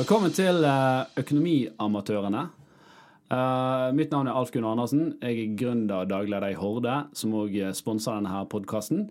[0.00, 2.46] Velkommen til eh, Økonomiamatørene.
[3.28, 5.10] Uh, mitt navn er Alf Gunnar Andersen.
[5.20, 9.02] Jeg er gründer og dagleder i Horde, som òg sponser denne her podkasten.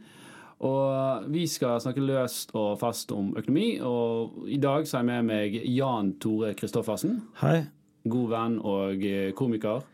[0.65, 3.67] Og vi skal snakke løst og fast om økonomi.
[3.85, 7.19] Og i dag så har jeg med meg Jan Tore Christoffersen.
[7.43, 7.67] Hei.
[8.09, 9.85] God venn og eh, komiker.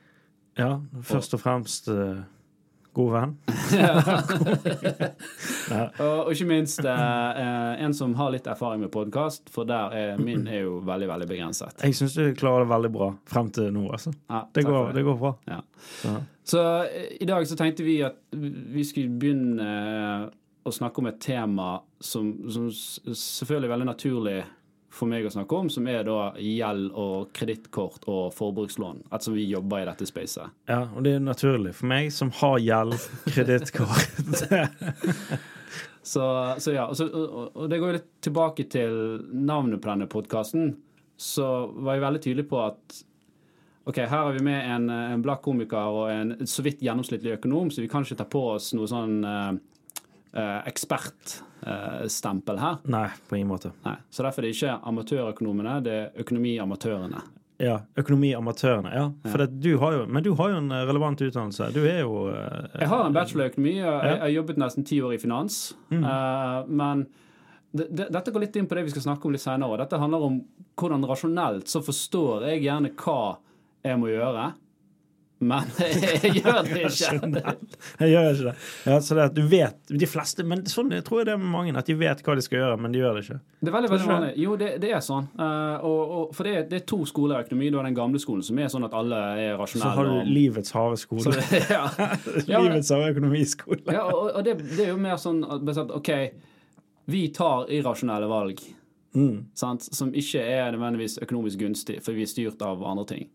[0.56, 2.24] Ja, først og fremst uh,
[2.96, 3.34] god venn.
[6.00, 10.22] og, og, ikke minst eh, en som har litt erfaring med podkast, for der er
[10.22, 11.76] min er jo veldig veldig begrenset.
[11.84, 14.16] Jeg syns du klarer det veldig bra frem til nå, altså.
[14.30, 15.00] Ja, det, går, det.
[15.00, 15.34] det, går, bra.
[15.52, 15.60] Ja.
[16.00, 16.16] Så.
[16.56, 16.66] så
[17.20, 20.32] i dag så tenkte vi at vi skulle begynne
[20.66, 24.40] å snakke om et tema som, som selvfølgelig er veldig naturlig
[24.96, 29.04] for meg å snakke om, som er da gjeld og kredittkort og forbrukslån.
[29.10, 30.54] Ettersom vi jobber i dette spacet.
[30.72, 32.96] Ja, og det er naturlig for meg som har gjeld,
[33.36, 34.22] kredittkort.
[36.14, 40.74] så, så, ja, og, og, det går litt tilbake til navnet på denne podkasten.
[41.20, 43.04] Så var jeg veldig tydelig på at
[43.86, 47.70] ok, her har vi med en, en blakk komiker og en så vidt gjennomsnittlig økonom,
[47.72, 49.52] så vi kan ikke ta på oss noe sånn uh,
[51.66, 52.78] Eh, stempel her.
[52.84, 53.72] Nei, på ingen måte.
[53.86, 53.96] Nei.
[54.10, 57.24] Så derfor er det ikke amatørøkonomene, det er økonomiamatørene.
[57.64, 58.92] Ja, økonomiamatørene.
[58.94, 59.06] Ja.
[59.32, 59.48] For ja.
[59.48, 61.72] Du har jo, men du har jo en relevant utdannelse.
[61.74, 63.78] Du er jo uh, Jeg har en bachelor i økonomi.
[63.80, 65.62] Jeg, har jobbet nesten ti år i finans.
[65.90, 66.04] Mm.
[66.04, 67.06] Uh, men
[67.72, 69.80] det, det, dette går litt inn på det vi skal snakke om litt senere.
[69.82, 70.38] Dette handler om
[70.76, 73.20] hvordan rasjonelt så forstår jeg gjerne hva
[73.86, 74.52] jeg må gjøre
[75.44, 75.68] men
[76.24, 77.10] jeg gjør det ikke.
[78.00, 78.54] jeg gjør ikke det.
[78.88, 81.42] Ja, så det at du vet, de fleste, men sånn jeg tror jeg det er
[81.42, 83.38] med mange, at de vet hva de skal gjøre, men de gjør det ikke.
[83.60, 84.32] Det er veldig, veldig vanlig.
[84.40, 85.28] Jo, det, det, er sånn.
[85.36, 87.70] Uh, og, og, for det er, det er, to skoler i økonomi.
[87.74, 89.92] Du har den gamle skolen, som er sånn at alle er rasjonelle.
[89.92, 91.36] Så har du livets harde skole.
[91.36, 91.86] Det, ja.
[92.64, 93.84] livets harde økonomiskole.
[93.92, 96.14] ja, og, og det, det, er jo mer sånn at OK,
[97.12, 98.64] vi tar irrasjonelle valg.
[99.16, 99.48] Mm.
[99.56, 103.28] Som ikke er nødvendigvis økonomisk gunstig, for vi er styrt av andre ting.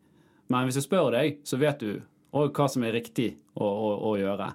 [0.51, 2.01] Men hvis jeg spør deg, så vet du
[2.37, 4.51] òg hva som er riktig å, å, å gjøre.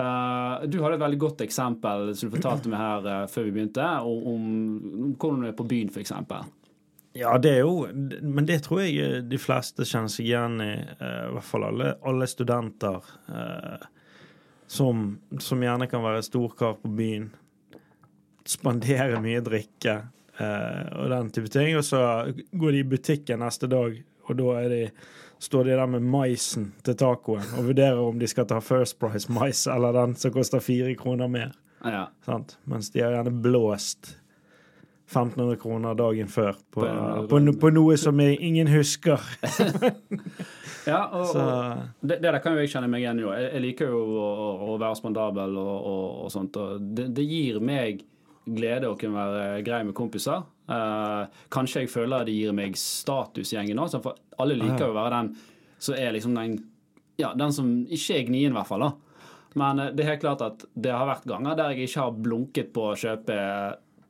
[0.00, 3.54] Uh, du hadde et veldig godt eksempel som du fortalte meg her uh, før vi
[3.56, 6.14] begynte, om, om hvordan du er på byen, f.eks.
[7.18, 7.88] Ja, det er jo
[8.22, 10.74] Men det tror jeg eh, de fleste kjenner seg igjen i.
[11.00, 13.10] Uh, I hvert fall alle, alle studenter
[14.70, 15.02] som,
[15.42, 17.26] som, gjerne kan være storkar på byen.
[18.46, 19.96] Spandere mye drikke
[20.40, 21.74] og den type ting.
[21.76, 21.98] Og så
[22.30, 23.98] går de i butikken neste dag
[24.30, 24.84] og da de,
[25.40, 29.32] står de der med maisen til tacoen og vurderer om de skal ta First Price
[29.32, 31.54] mais eller den som koster fire kroner mer.
[31.84, 32.08] Ja.
[32.68, 34.16] Mens de har gjerne blåst
[35.10, 39.18] 1500 kroner dagen før på, på, på, på noe som ingen husker.
[40.90, 43.24] ja, og, og det, det, der kan jo jeg kjenne meg igjen i.
[43.26, 46.60] Jeg, jeg liker jo å, å være spandabel og, og, og sånt.
[46.78, 48.04] Det, det, gir meg
[48.46, 50.46] glede å kunne være grei med kompiser.
[50.70, 54.92] Uh, kanskje jeg føler det gir meg status i gjengen òg, for alle liker jo
[54.92, 55.30] å være den
[55.82, 56.60] som er liksom den
[57.20, 58.86] Ja, den som ikke er gnien, i hvert fall.
[58.86, 59.26] da.
[59.60, 62.20] Men uh, det er helt klart at det har vært ganger der jeg ikke har
[62.28, 63.36] blunket på å kjøpe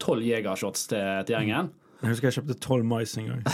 [0.00, 1.72] tolv Jegershots til, til gjengen.
[2.00, 3.42] Jeg husker jeg kjøpte tolv mais en gang.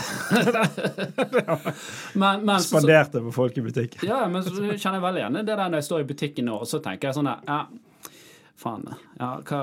[2.20, 3.96] men, men, Spanderte på folk i butikk.
[4.06, 6.60] ja, men så kjenner jeg veldig igjen det der når jeg står i butikken nå,
[6.62, 7.58] og så tenker jeg sånn ja,
[8.56, 8.86] Faen.
[9.18, 9.60] Ja, hva,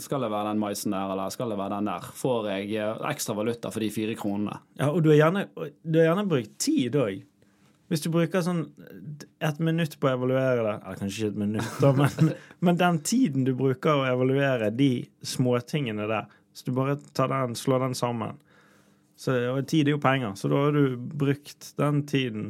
[0.00, 2.06] skal det være den maisen der, eller skal det være den der?
[2.16, 4.56] Får jeg eh, ekstra valuta for de fire kronene?
[4.80, 5.44] Ja, og du har gjerne,
[5.84, 7.20] du har gjerne brukt tid òg.
[7.92, 8.62] Hvis du bruker sånn
[9.44, 12.30] et minutt på å evaluere det Eller kanskje ikke et minutt, da, men,
[12.64, 17.52] men, den tiden du bruker å evaluere de småtingene der Så du bare tar den,
[17.58, 18.38] slår den sammen
[19.20, 22.46] så, Og tid er jo penger, så da har du brukt den tiden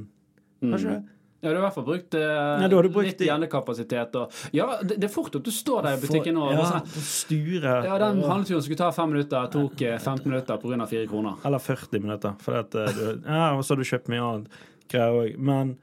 [0.63, 1.11] Kanskje mm.
[1.43, 2.21] Ja, du har i hvert fall brukt, uh,
[2.63, 4.13] ja, brukt litt hjernekapasitet.
[4.55, 7.73] Ja, det, det, er fort at du står der i butikken og, ja, og sture.
[7.83, 10.87] Ja, Den handleturen skulle ta fem minutter, tok 15 eh, minutter pga.
[10.87, 11.41] fire kroner.
[11.51, 12.37] Eller 40 minutter.
[12.47, 14.63] For at, uh, du, ja, og så har du kjøpt mye annet
[14.95, 15.35] greier òg.
[15.51, 15.75] Men,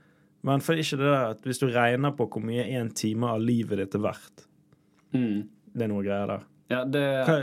[0.47, 3.43] men for ikke det der at hvis du regner på hvor mye én time av
[3.43, 4.47] livet ditt er verdt
[5.11, 5.37] mm.
[5.75, 6.49] Det er noe greier der.
[6.71, 7.37] Ja, det, hva,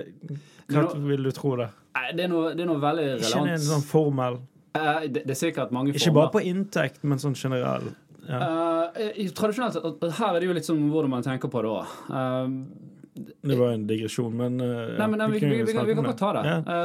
[0.72, 1.68] hva no, vil du tro det?
[2.00, 3.44] Nei, det er noe, det er noe veldig relevant.
[3.44, 4.40] Ikke en sånn formel.
[4.76, 6.00] Det, det, er sikkert mange former.
[6.00, 7.92] Ikke bare på inntekt, men sånn generelt.
[8.26, 8.42] Ja.
[8.90, 11.96] Uh, tradisjonelt Her er det jo litt sånn hvordan man tenker på det òg.
[12.10, 16.08] Uh, det var en digresjon, men, uh, nei, men nei, vi, vi, vi, vi, kan
[16.10, 16.46] godt ta det.
[16.46, 16.78] Ja.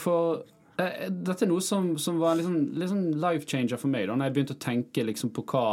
[0.00, 0.42] for
[0.78, 4.34] dette er noe som, som var liksom, liksom life changer for meg da når jeg
[4.36, 5.64] begynte å tenke liksom på hva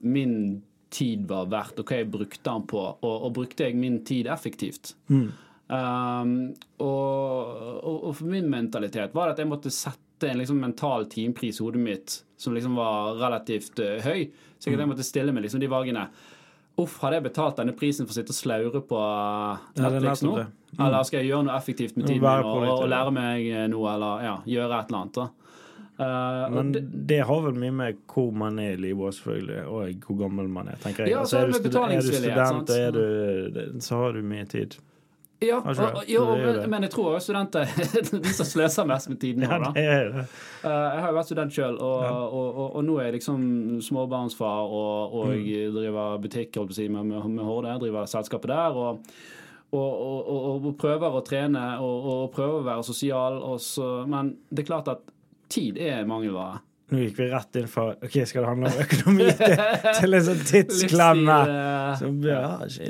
[0.00, 2.82] min tid var verdt, og hva jeg brukte den på.
[2.82, 4.94] Og, og brukte jeg min tid effektivt?
[5.12, 5.28] Mm.
[5.70, 6.30] Um,
[6.82, 11.06] og, og, og, for min mentalitet var det at jeg måtte sette en liksom mental
[11.10, 14.28] timepris i hodet mitt som liksom var relativt uh, høy.
[14.60, 16.06] Så jeg måtte stille med liksom de valgene.
[16.80, 19.00] Uff, hadde jeg betalt denne prisen for å sitte og slaure på
[19.80, 20.36] Netflix nå?
[20.40, 20.80] Mm.
[20.86, 24.24] Eller skal jeg gjøre noe effektivt med tiden min og, og, lære meg noe, eller
[24.24, 25.18] ja, gjøre et eller annet?
[25.18, 25.28] da?
[26.00, 30.06] Uh, Men det, det, har vel mye med hvor man er i livet selvfølgelig, og
[30.06, 30.78] hvor gammel man er.
[30.80, 31.12] tenker jeg.
[31.12, 34.78] Ja, altså, er, du, er, du student, er du, så har du mye tid.
[35.40, 37.70] Ja, og, jo, men, men, jeg tror også studenter
[38.26, 39.46] de som sløser mest med tiden.
[39.48, 40.24] Ja, det er det.
[40.60, 42.12] Uh, jeg har jo vært student sjøl, og, ja.
[42.28, 43.42] og, og, nå er jeg liksom
[43.86, 45.76] småbarnsfar og, mm.
[45.78, 47.78] driver butikk si, med, med, med Horde.
[47.80, 48.80] Driver selskapet der.
[48.80, 49.04] og
[49.70, 53.38] og, prøver å trene og, prøver å være sosial.
[53.52, 55.04] Også, men det er klart at
[55.50, 56.58] tid er mangelvare.
[56.90, 59.52] Nå gikk vi rett inn for OK, skal det handle om økonomi til,
[60.00, 61.36] til en sånn tidsklemme?
[62.00, 62.40] Så, ja,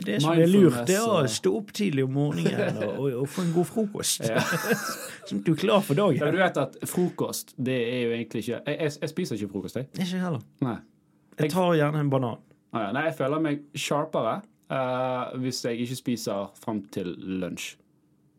[0.07, 3.29] det som er lurt, det er å stå opp tidlig om morgenen og, og, og
[3.29, 4.25] få en god frokost.
[4.25, 4.41] Ja.
[5.29, 6.17] Sånn at du er klar for dagen.
[6.21, 9.53] Ja, du vet at frokost, det er jo egentlig ikke Jeg, jeg, jeg spiser ikke
[9.53, 9.91] frokost, jeg.
[9.95, 10.47] Ikke heller.
[10.65, 10.79] Nei.
[11.41, 12.41] Jeg tar gjerne en banan.
[12.71, 12.95] Ah, ja.
[12.97, 17.13] Nei, jeg føler meg sharpere uh, hvis jeg ikke spiser fram til
[17.43, 17.75] lunsj.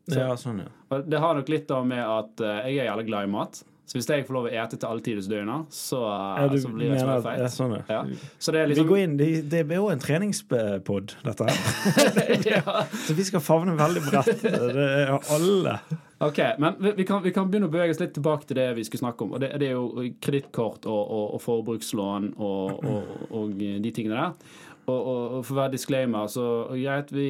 [0.10, 1.02] Så, ja, sånn, ja.
[1.06, 3.62] Det har nok litt da med at uh, jeg er jævlig glad i mat.
[3.92, 5.98] Så hvis jeg får lov å ete til alle tiders døgn, så,
[6.40, 7.42] ja, så, blir jeg småfeit.
[7.42, 7.98] Ja, sånn, ja.
[8.40, 8.86] Så det er liksom...
[8.88, 12.86] Vi går inn, det, det er jo en treningspod, dette her.
[13.10, 14.46] Så vi skal favne veldig bredt.
[14.48, 15.76] Det er alle.
[16.24, 18.88] Ok, men vi kan, vi kan, begynne å bevege oss litt tilbake til det vi
[18.88, 19.36] skulle snakke om.
[19.36, 22.88] Og Det, det er jo kredittkort og, og, og, forbrukslån og,
[23.28, 24.58] og, de tingene der.
[24.88, 27.30] Og, for å være disclaimer, så greit, vi,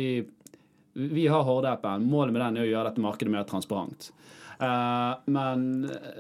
[0.93, 2.05] vi har Horde-appen.
[2.05, 4.11] Målet med den er å gjøre dette markedet mer transparent.
[4.61, 5.61] Uh, men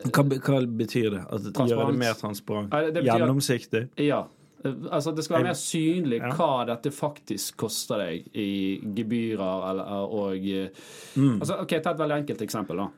[0.09, 1.23] hva, hva, betyr det?
[1.29, 2.71] At det gjør det mer transparent?
[2.93, 3.83] Det Gjennomsiktig?
[3.91, 4.21] At, ja.
[4.63, 6.31] Altså Det skal være mer synlig ja.
[6.37, 8.49] hva dette faktisk koster deg i
[8.97, 11.39] gebyrer eller, og mm.
[11.39, 12.81] altså, ok, Ta et veldig enkelt eksempel.
[12.83, 12.89] da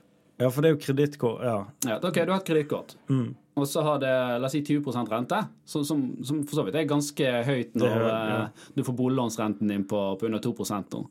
[0.43, 1.43] Ja, for det er jo kredittkort.
[1.43, 1.57] Ja.
[1.87, 1.97] ja.
[1.99, 3.27] ok, Du har et kredittkort, mm.
[3.59, 6.79] og så har det la oss si 20 rente, som, som, som, for så vidt
[6.79, 8.45] er ganske høyt når det, ja.
[8.75, 10.55] du får boliglånsrenten din på, på under 2
[10.95, 11.03] nå.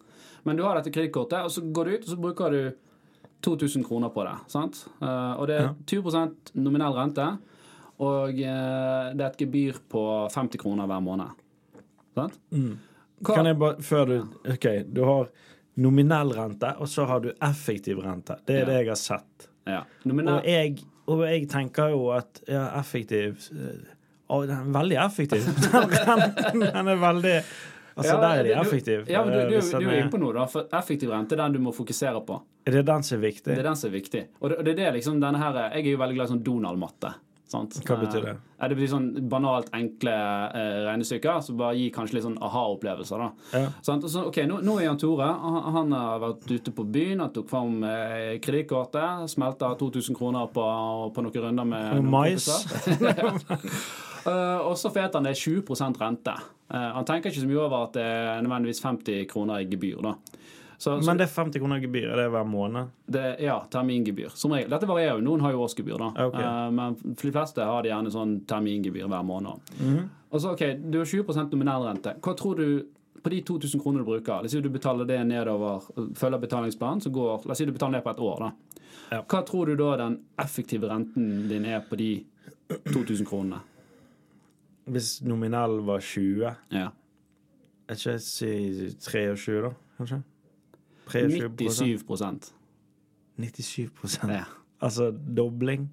[0.43, 2.90] Men du har dette kredittkortet, og så går du ut og så bruker du
[3.44, 4.36] 2000 kroner på det.
[4.52, 4.84] sant?
[5.02, 7.26] Uh, og det er 20 nominell rente,
[8.02, 11.42] og uh, det er et gebyr på 50 kroner hver måned.
[12.16, 12.38] Sant?
[12.50, 12.76] Mm.
[13.26, 14.16] Kan jeg bare, før du
[14.50, 15.32] OK, du har
[15.82, 18.36] nominell rente, og så har du effektiv rente.
[18.46, 18.68] Det er ja.
[18.70, 19.50] det jeg har sett.
[19.68, 19.82] Ja.
[20.04, 20.40] Nominell...
[20.40, 23.44] Og, jeg, og, jeg, tenker jo at ja, effektiv
[24.32, 25.44] Å, den er veldig effektiv.
[25.44, 27.36] den, den er veldig
[27.94, 29.04] Altså, ja, der er de effektive.
[29.10, 30.46] Ja, du, du, du, du er inne på noe, da.
[30.50, 32.38] For effektiv rente er den du må fokusere på.
[32.66, 33.50] Er det den som er viktig?
[33.50, 34.24] Det er den som er viktig.
[34.40, 36.46] Og det, det er det liksom denne her Jeg er jo veldig glad i sånn
[36.46, 37.12] Donald-matte.
[37.52, 37.76] Sant?
[37.84, 38.32] Hva betyr det?
[38.56, 40.12] Eh, det betyr sånn banalt enkle
[40.56, 43.24] eh, regnestykker som bare gir kanskje litt sånn aha-opplevelser.
[43.24, 43.58] da.
[43.58, 43.72] Ja.
[43.84, 47.34] Så, ok, nå, nå, er Jan Tore han, han, har vært ute på byen, han
[47.34, 50.64] tok fram eh, kredittkortet, smelta 2000 kroner på,
[51.12, 52.48] på noen runder med noen Mais.
[54.26, 56.34] Uh, og så vet han det er 20 rente.
[56.72, 60.00] Uh, han tenker ikke så mye over at det er nødvendigvis 50 kroner i gebyr.
[60.02, 60.14] da.
[60.82, 62.08] Så, så, Men det er 50 kroner gebyr?
[62.10, 62.88] Er det hver måned?
[63.06, 64.32] Det, ja, termingebyr.
[64.34, 64.70] Som regel.
[64.72, 65.22] Dette varierer jo.
[65.22, 66.08] Noen har jo årsgebyr, da.
[66.26, 66.42] Okay.
[66.42, 69.62] Uh, men for de fleste har de gjerne sånn termingebyr hver måned.
[69.78, 70.08] Mm -hmm.
[70.32, 72.14] Og så, ok, Du har 20 nominell rente.
[72.20, 72.84] Hva tror du
[73.22, 75.82] på de 2000 kronene du bruker, la oss si du betaler det nedover,
[76.14, 78.52] følger betalingsplanen, så går La oss si du betaler ned på et år, da.
[79.10, 79.22] Ja.
[79.22, 82.24] Hva tror du da den effektive renten din er på de
[82.92, 83.60] 2000 kronene?
[84.90, 86.89] Hvis nominell var 20 Ja.
[87.89, 88.51] Er ikke si
[89.03, 90.22] 23, da, kanskje?
[91.12, 92.53] 97
[93.36, 94.44] 97 ja.
[94.82, 95.89] Altså dobling?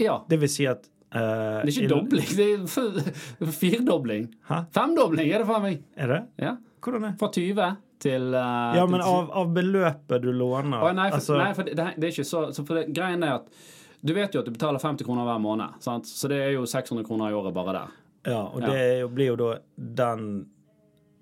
[0.00, 0.20] Ja.
[0.30, 4.28] Det vil si at uh, Det er ikke dobling, det er firdobling.
[4.48, 4.64] Hæ?
[4.74, 5.82] Femdobling er det for meg.
[5.96, 6.20] Er det?
[6.38, 6.56] Ja.
[6.80, 11.10] Hvordan er Fra 20 til uh, Ja, men av, av, beløpet du låner Å, nei,
[11.10, 11.36] for, altså...
[11.36, 13.50] nei, for det, det, er ikke så, så for det, Greien er at
[14.00, 16.08] du vet jo at du betaler 50 kroner hver måned, sant?
[16.08, 17.98] så det er jo 600 kroner i året bare der.
[18.30, 20.24] Ja, og det jo, blir jo da den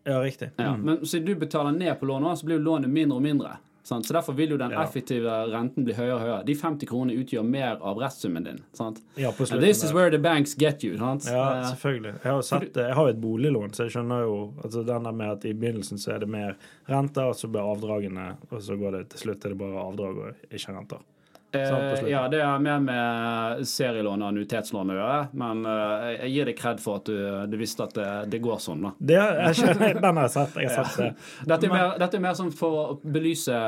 [0.08, 0.50] Ja, riktig.
[0.56, 0.84] Ja, mm.
[0.86, 3.56] Men siden du betaler ned på lånet, så blir jo lånet mindre og mindre.
[3.88, 4.06] Sant?
[4.06, 6.38] Så Derfor vil jo den effektive renten bli høyere og høyere.
[6.44, 8.58] De 50 kronene utgjør mer av restsummen din.
[8.76, 9.00] Sant?
[9.16, 10.98] Ja, på And this is where the banks get you.
[11.00, 11.24] Sant?
[11.28, 12.14] Ja, selvfølgelig.
[12.24, 15.16] Jeg har, sett, jeg har jo et boliglån, så jeg skjønner jo altså den der
[15.22, 16.56] med at i begynnelsen så er det mer
[16.88, 20.20] renter, og så blir avdragene, og så går det til slutt er det bare avdrag
[20.26, 21.06] og ikke renter.
[21.52, 25.20] Eh, ja, det har mer med serielån og annuitetslån å gjøre.
[25.40, 28.58] Men eh, jeg gir deg kred for at du, du visste at det, det, går
[28.62, 28.84] sånn.
[28.84, 28.94] da.
[28.98, 30.58] Det, jeg, den har jeg sett.
[30.60, 31.28] Jeg har sett det.
[31.54, 33.62] Dette er, mer, dette er mer sånn for å belyse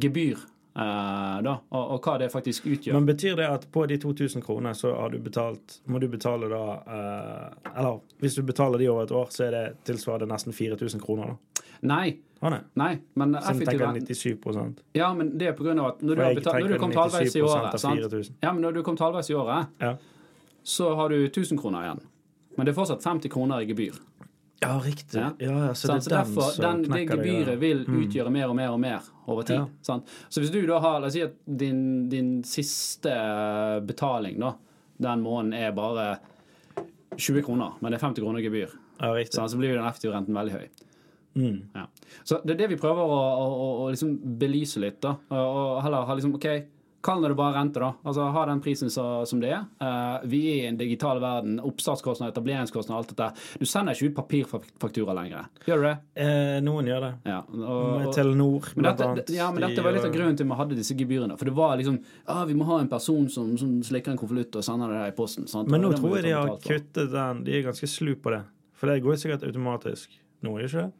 [0.00, 0.46] gebyr.
[0.78, 2.94] Uh, da, og, og, hva det faktisk utgjør.
[2.94, 6.46] Men Betyr det at på de 2000 kronene så har du betalt må du betale
[6.52, 10.54] da uh, Eller hvis du betaler de over et år, så er det tilsvarende nesten
[10.54, 11.32] 4000 kroner?
[11.34, 11.64] da?
[11.88, 12.06] Nei,
[12.40, 12.60] Ah, nei.
[12.78, 12.90] nei.
[13.18, 16.22] men Så du tenker 97% Ja, men det er på grunn av at når du,
[16.22, 18.30] har betalt, når du kom halvveis i året sant?
[18.44, 19.96] Ja, men når du kom halvveis i året, ja.
[20.62, 22.04] så har du 1000 kroner igjen.
[22.54, 23.98] Men det er fortsatt 50 kroner i gebyr.
[24.60, 25.18] Ja, riktig.
[25.18, 25.32] Ja.
[25.38, 27.98] Ja, så det er den derfor, den, det gebyret vil mm.
[28.02, 29.60] utgjøre mer og mer og mer over tid.
[29.86, 30.00] Ja.
[30.28, 33.14] Så hvis du da har La oss si at din, din siste
[33.86, 34.56] betaling da,
[34.98, 36.08] den måneden er bare
[37.14, 40.34] 20 kroner, men det er 50 kroner gebyr, ja, så, så blir den effektive renten
[40.34, 40.66] veldig høy.
[41.38, 41.60] Mm.
[41.74, 41.86] Ja.
[42.26, 45.00] Så det er det vi prøver å, å, å, å liksom belyse litt.
[45.04, 46.50] da, og heller ha liksom, ok,
[47.00, 47.92] Kall det bare rente, da.
[48.02, 49.66] Altså Ha den prisen så, som det er.
[49.78, 51.60] Uh, vi er i en digital verden.
[51.62, 53.28] Oppstartskostnad, etableringskostnad, alt dette.
[53.60, 55.46] Du sender ikke ut papirfaktura lenger.
[55.68, 55.94] Gjør du det?
[56.24, 57.12] Eh, noen gjør det.
[57.30, 59.30] Ja, og, Med Telenor, blant annet.
[59.30, 61.38] Ja, men dette var litt av grunnen til vi hadde disse gebyrene.
[61.38, 64.58] For det var liksom ah, Vi må ha en person som, som slikker en konvolutt
[64.58, 65.46] og sender det der i posten.
[65.50, 65.70] Sant?
[65.70, 67.44] Men nå tror jeg de har kuttet den.
[67.46, 68.42] De er ganske slu på det.
[68.78, 70.90] For det går sikkert automatisk nå, ikke det?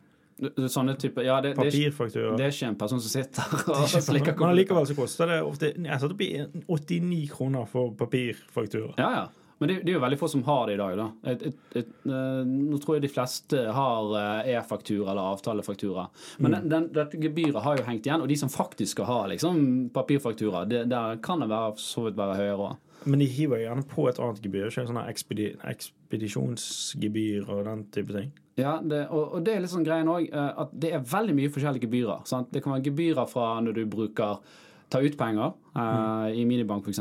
[0.70, 2.36] Sånne type, ja, det, Papirfaktura.
[2.38, 5.72] Det er ikke en person som sitter og slikker Men allikevel så koster det ofte
[5.74, 6.30] Jeg satt i
[6.68, 8.94] 89 kroner for papirfaktura.
[9.00, 9.26] Ja, ja.
[9.58, 10.92] Men det, det, er jo veldig få som har det i dag.
[10.98, 11.06] da.
[11.32, 16.04] Et, et, et, uh, nå tror jeg de fleste har uh, e-faktura eller avtalefaktura.
[16.38, 16.68] Men mm.
[16.70, 20.62] den, dette gebyret har jo hengt igjen, og de som faktisk skal ha liksom, papirfaktura,
[20.70, 22.84] det, der kan det være, så vidt være høyere òg.
[23.08, 24.70] Men de hiver gjerne på et annet gebyr.
[24.70, 28.30] Ikke sånn ekspedi ekspedisjonsgebyr og den type ting.
[28.58, 31.36] Ja, det, og, og, det er litt sånn greien òg, eh, at det er veldig
[31.38, 32.24] mye forskjellige gebyrer.
[32.28, 32.50] Sant?
[32.54, 34.40] Det kan være gebyrer fra når du bruker
[34.88, 36.32] ta ut penger mm.
[36.32, 37.00] i minibank, f.eks.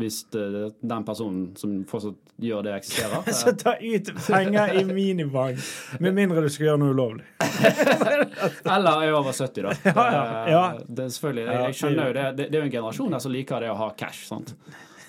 [0.00, 3.30] Hvis det, den personen som fortsatt gjør det, eksisterer.
[3.40, 5.62] Så ta ut penger i minibank,
[6.02, 7.26] med mindre du skal gjøre noe ulovlig.
[8.74, 9.76] Eller er over 70, da.
[9.94, 10.64] Ja, ja, ja.
[10.86, 12.26] Det, selvfølgelig, jeg, jeg skjønner jo det.
[12.38, 12.48] det.
[12.50, 14.26] Det er jo en generasjon der som liker det å ha cash.
[14.30, 14.54] sant?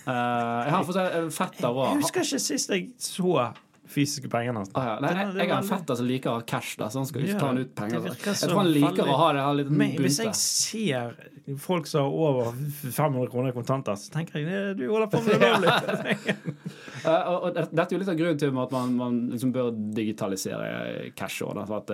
[0.02, 3.52] Uh, jeg har fått fetter og Jeg husker ikke sist jeg så
[3.92, 4.64] fysiske pengene.
[4.74, 4.96] Ah, ja.
[5.04, 7.26] Nei, jeg, jeg har en fetter som liker å ha cash, da, så han skal
[7.26, 8.10] ikke ja, ta ut penger.
[8.16, 10.06] Jeg tror han liker å ha det her litt bunte.
[10.06, 11.20] Hvis jeg ser
[11.60, 12.52] folk som har over
[12.92, 16.36] 500 kroner i kontanter, så tenker jeg du holder på med det ulovlig.
[17.06, 21.12] uh, og, dette er jo litt av grunnen til at man, man liksom bør digitalisere
[21.18, 21.42] cash.
[21.42, 21.94] Også, da, at,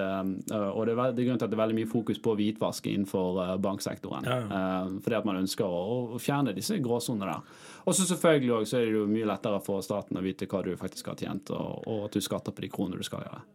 [0.51, 2.35] uh, og det er, det er grunnen til at det er veldig mye fokus på
[2.39, 4.27] hvitvask innenfor uh, banksektoren.
[4.27, 4.39] Ja.
[4.51, 5.81] Uh, fordi at man ønsker å,
[6.17, 7.65] å fjerne disse gråsonene der.
[7.87, 10.59] Og så selvfølgelig også, så er det jo mye lettere for staten å vite hva
[10.65, 13.45] du faktisk har tjent, og, og at du skatter på de kronene du skal gjøre.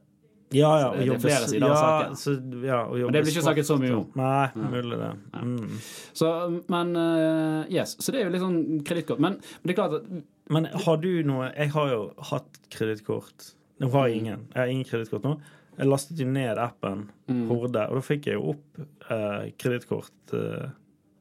[0.52, 2.16] Ja, ja, det, det, er flere sider ja, av saken.
[2.20, 2.34] Så,
[2.66, 4.04] ja, men det blir ikke snakket så mye om.
[4.20, 5.10] Nei, mulig det.
[5.40, 5.78] Mm.
[6.20, 6.32] Så,
[6.72, 9.22] men uh, yes, så det er jo litt sånn kredittkort.
[9.24, 10.10] Men, men, det er klart at
[10.52, 13.48] Men har du noe Jeg har jo hatt kredittkort.
[13.80, 14.44] Nå har jeg ingen.
[14.52, 15.34] Jeg har ingen kredittkort nå.
[15.78, 17.46] Jeg lastet jo ned appen mm.
[17.48, 20.16] Horde, og da fikk jeg jo opp uh, kredittkort.
[20.36, 20.68] Uh,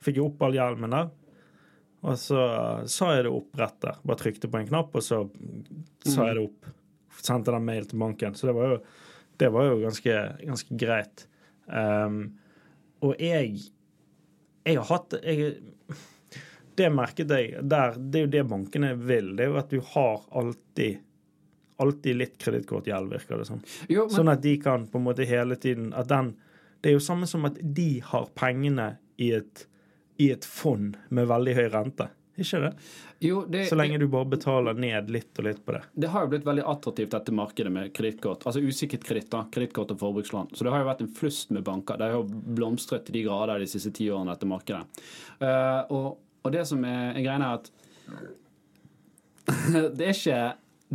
[0.03, 1.11] fikk jo opp all hjelmen der.
[2.01, 2.43] Og så
[2.89, 3.99] sa jeg det opp rett der.
[4.01, 5.21] Bare trykte på en knapp, og så
[6.07, 6.71] sa jeg det opp.
[7.21, 8.37] Sendte den mail til banken.
[8.37, 8.79] Så det var jo,
[9.41, 11.27] det var jo ganske, ganske greit.
[11.67, 12.23] Um,
[13.05, 13.61] og jeg
[14.65, 15.55] Jeg har hatt jeg,
[16.77, 17.95] Det merket jeg der.
[17.97, 19.35] Det er jo det bankene vil.
[19.37, 20.99] Det er jo at du har alltid
[21.81, 23.61] alltid litt kredittkortgjeld, virker det som.
[23.89, 24.13] Jo, men...
[24.13, 26.35] Sånn at de kan på en måte hele tiden at den,
[26.81, 29.65] Det er jo samme som at de har pengene i et
[30.17, 32.07] i et fond med veldig høy rente.
[32.41, 32.71] Ikke det?
[33.21, 35.81] Jo, det, så lenge du bare betaler ned litt og litt på det.
[35.93, 38.45] Det har jo blitt veldig attraktivt, dette markedet med kredittkort.
[38.49, 40.47] Altså usikkert kreditt, kredittkort og forbrukslån.
[40.55, 41.99] Så det har jo vært en flust med banker.
[41.99, 45.03] Det har jo blomstret til de grader de siste ti årene, dette markedet.
[45.43, 46.07] Uh, og,
[46.41, 47.65] og, det som er, er greia, er at
[49.99, 50.41] det er ikke,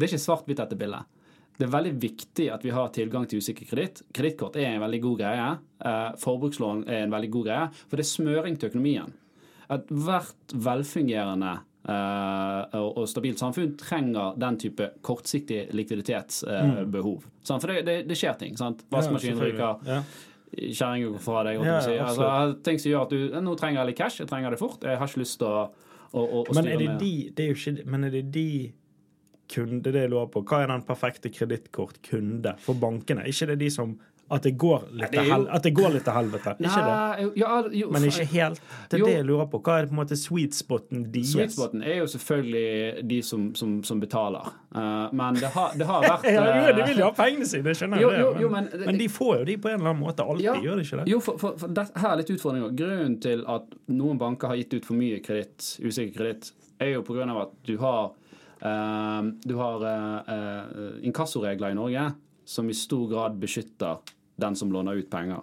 [0.08, 1.15] ikke svart-hvitt, dette bildet
[1.56, 4.02] det er veldig viktig at vi har tilgang til usikker kreditt.
[4.14, 5.46] Kredittkort er en veldig god greie.
[5.88, 9.14] Eh, forbrukslån er en veldig god greie, for det er smøring til økonomien.
[9.72, 11.56] At hvert velfungerende
[11.88, 17.26] eh, og stabilt samfunn trenger den type kortsiktig likviditetsbehov.
[17.26, 17.50] Mm.
[17.50, 18.56] For det, det, det, skjer ting.
[18.60, 18.84] sant?
[18.92, 19.84] Vaskemaskinen ryker.
[19.88, 20.02] Ja.
[20.56, 21.60] Kjerringa går fra deg.
[21.66, 21.96] Ja, si.
[22.00, 22.30] altså,
[22.64, 24.84] ting som gjør at du Nå trenger jeg litt cash, jeg trenger det fort.
[24.84, 25.66] Jeg har ikke lyst til å,
[26.12, 28.50] å, å, styre det de, det er ikke, Men er det de
[29.52, 30.44] kunde det jeg lurer på.
[30.46, 33.26] Hva er den perfekte kredittkortkunde for bankene?
[33.30, 35.88] ikke det de som at det, går litt, det jo...
[35.94, 36.54] det til helvete.
[36.58, 37.26] Nei, ikke det?
[37.38, 38.62] Ja, jo, Men ikke helt.
[38.90, 39.06] Det er jo.
[39.06, 39.60] det jeg lurer på.
[39.62, 41.30] Hva er det på en måte sweet spoten deres?
[41.30, 44.50] Sweet spoten er jo selvfølgelig de som, som, som betaler.
[44.74, 47.76] Uh, men det har, det har vært ja, jo, De vil jo ha pengene sine,
[47.78, 48.18] skjønner jeg.
[48.42, 50.58] Jo, men, men, men, de får jo de på en eller annen måte alltid, ja,
[50.66, 51.08] gjør de ikke det?
[51.14, 52.76] Jo, for, for, for det, her er litt utfordringer.
[52.82, 56.50] Grunnen til at noen banker har gitt ut for mye kreditt, usikker kreditt,
[56.82, 58.10] er jo på grunn av at du har
[58.56, 62.06] du har uh, inkassoregler i Norge
[62.46, 64.00] som i stor grad beskytter
[64.40, 65.42] den som låner ut penger.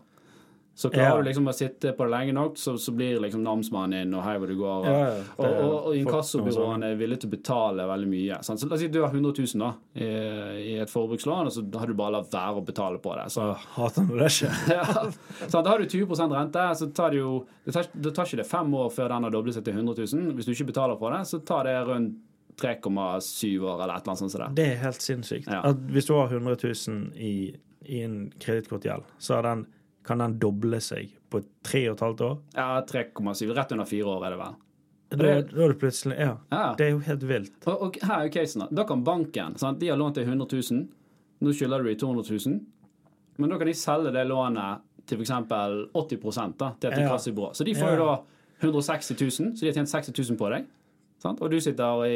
[0.76, 1.18] Så klarer ja.
[1.18, 4.24] du liksom å sitte på det lenge nok, så, så blir liksom namsmannen inn, og
[4.26, 4.80] hei hvor du går.
[4.80, 8.40] Og, ja, ja, og, og, og inkassobyråene er villige til å betale veldig mye.
[8.48, 8.62] Sant?
[8.62, 10.10] Så La oss si du har 100 000 da, i,
[10.64, 13.28] i, et forbrukslån, og så har du bare latt være å betale på det.
[13.36, 14.66] Så, Hater når det skjer.
[15.54, 16.68] da har du 20 rente.
[16.82, 19.38] så tar det jo Det tar, det tar ikke det fem år før den har
[19.38, 20.34] doblet seg til 100 000.
[20.40, 22.18] Hvis du ikke betaler på det, så tar det rundt
[22.62, 24.56] 3,7 år eller et eller annet sånt.
[24.56, 25.48] Det er helt sinnssykt.
[25.52, 25.62] Ja.
[25.94, 26.58] Hvis du har 100
[26.88, 27.56] 000 i
[27.86, 29.66] i en kredittkortgjeld, så den,
[30.08, 32.38] kan den doble seg på tre og et halvt år.
[32.56, 33.50] Ja, 3,7.
[33.58, 34.54] Rett under fire år er det vel.
[35.14, 35.44] Da, er
[35.74, 36.38] det plutselig Ja.
[36.50, 36.62] Ja.
[36.78, 37.58] Det er jo helt vilt.
[37.68, 38.64] Og, og her er jo casen.
[38.72, 39.80] Da kan banken sant?
[39.84, 40.88] De har lånt deg 100 000.
[41.44, 42.62] Nå skylder du dem 200 000.
[43.38, 45.32] Men da kan de selge det lånet til f.eks.
[45.92, 47.04] 80 da, til et Ja.
[47.04, 47.52] inkassobyrå.
[47.54, 48.16] Så de får jo da
[48.64, 50.66] 160 000, så de har tjent 60 000 på deg.
[51.24, 51.40] Sant?
[51.42, 52.16] Og du sitter i,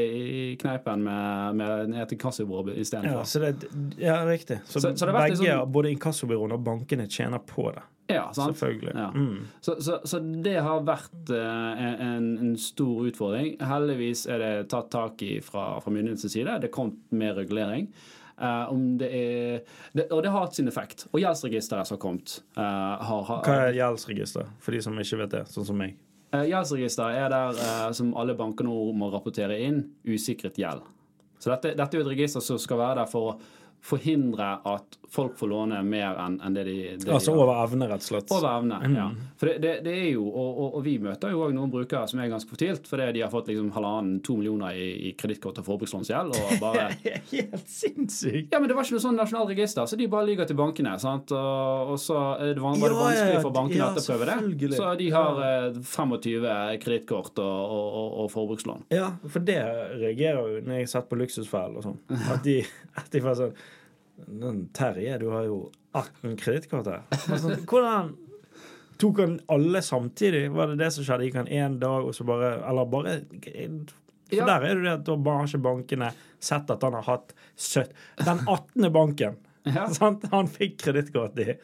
[0.52, 3.24] i kneipen med, med et inkassobyrå Ja, istedenfor.
[3.32, 3.70] så det,
[4.04, 4.58] ja riktig.
[4.68, 7.86] Så, Så- så det begge, sånn- både inkassobyråene og bankene, tjener på det.
[8.10, 8.56] Ja, sant?
[8.56, 8.94] Selvfølgelig.
[8.96, 9.08] Ja.
[9.16, 9.48] Mm.
[9.62, 13.58] Så, så, så det har vært eh, en, en stor utfordring.
[13.60, 16.60] Heldigvis er det tatt tak i fra, fra myndighetenes side.
[16.64, 17.90] Det kom mer regulering.
[18.38, 19.62] Uh, om det er,
[19.98, 21.08] det, og det har hatt sin effekt.
[21.12, 22.62] Og gjeldsregisteret som har kommet, Uh,
[23.02, 25.96] har, har Hva er gjeldsregister, for de som ikke vet det, sånn som meg?
[26.34, 30.84] Eh, Gjeldsregister er der eh, som alle banker nå må rapportere inn usikret gjeld.
[31.40, 33.38] Så dette, dette er et register som skal være der for å
[33.84, 37.88] forhindre at folk får låne mer enn en det de, det Altså de over evne,
[37.88, 38.32] rett og slett.
[38.36, 39.06] Over evne, ja.
[39.40, 42.04] For det, det, det er jo, og, og, og vi møter jo òg noen brukere
[42.10, 45.62] som er ganske fortvilt fordi de har fått liksom halvannen, to millioner i, i kredittkort
[45.62, 46.36] og forbrukslånsgjeld.
[46.36, 46.90] Og bare
[47.32, 48.52] Helt sinnssykt!
[48.52, 50.98] Ja, men det var ikke noe sånn nasjonalt register, så de bare lyver til bankene.
[51.02, 51.32] sant?
[51.36, 54.30] Og, og så det var, var det vanskelig for bankene Ja, å etterprøve
[54.60, 54.72] det.
[54.76, 57.74] Så de har eh, 25 kredittkort og,
[58.12, 58.88] og, forbrukslån.
[58.94, 59.60] Ja, for det
[60.02, 62.00] reagerer jo når jeg har sett på Luksusfellen og sånn.
[62.28, 62.60] At de,
[63.00, 63.76] at de var sånn «Men
[64.74, 65.58] Terje, du har jo
[65.98, 67.04] 18 kredittkort her.
[67.38, 68.14] Sånn, hvordan
[69.02, 70.48] tok han alle samtidig?
[70.56, 71.28] Var det det som skjedde?
[71.28, 73.18] Gikk han én dag, og så bare Eller bare
[74.28, 74.46] For Ja.
[74.46, 76.10] der er det det at da har ikke bankene
[76.44, 77.94] sett at han har hatt 70
[78.26, 78.92] Den 18.
[78.92, 79.88] banken Ja.
[79.94, 80.26] sant?
[80.32, 81.56] han fikk kredittkort i.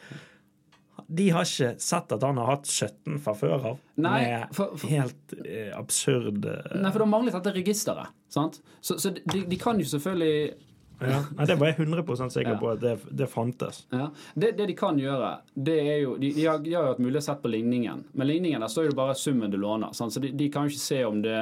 [1.10, 3.78] De har ikke sett at han har hatt 17 fra før av.
[4.00, 8.08] Nei, med for- for- helt eh, absurd eh, Nei, for det har manglet dette registeret.
[8.32, 8.60] sant?
[8.80, 10.54] Så, så de, de kan jo selvfølgelig
[11.00, 11.20] ja.
[11.36, 13.86] Nei, Det var jeg 100 sikker på at det, det fantes.
[13.90, 14.10] ja.
[14.34, 17.02] det, det de kan gjøre, det er jo De, de, har, de har jo hatt
[17.02, 18.04] mulighet sett på ligningen.
[18.12, 19.92] Men ligningen der står jo bare summen du låner.
[19.92, 20.12] Sant?
[20.14, 21.38] Så de, de kan jo ikke se om det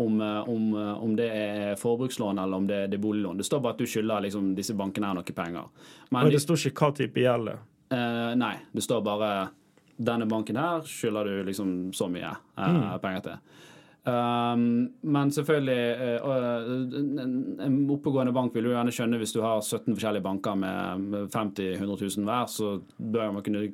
[0.00, 3.36] om, eh, om, eh, om det er forbrukslån eller om det, det er boliglån.
[3.36, 5.66] Det står bare at du skylder liksom, disse bankene her noe penger.
[6.10, 7.56] Men Og de, det står ikke hva type gjeld det.
[7.92, 9.32] Eh, nei, det står bare
[10.00, 13.58] denne banken her skylder du liksom så mye eh, penger til.
[14.08, 19.60] Um, men selvfølgelig uh, en, en oppegående bank vil du gjerne skjønne hvis du har
[19.60, 23.66] 17 forskjellige banker med med 50 100 000 hver, så bør man kunne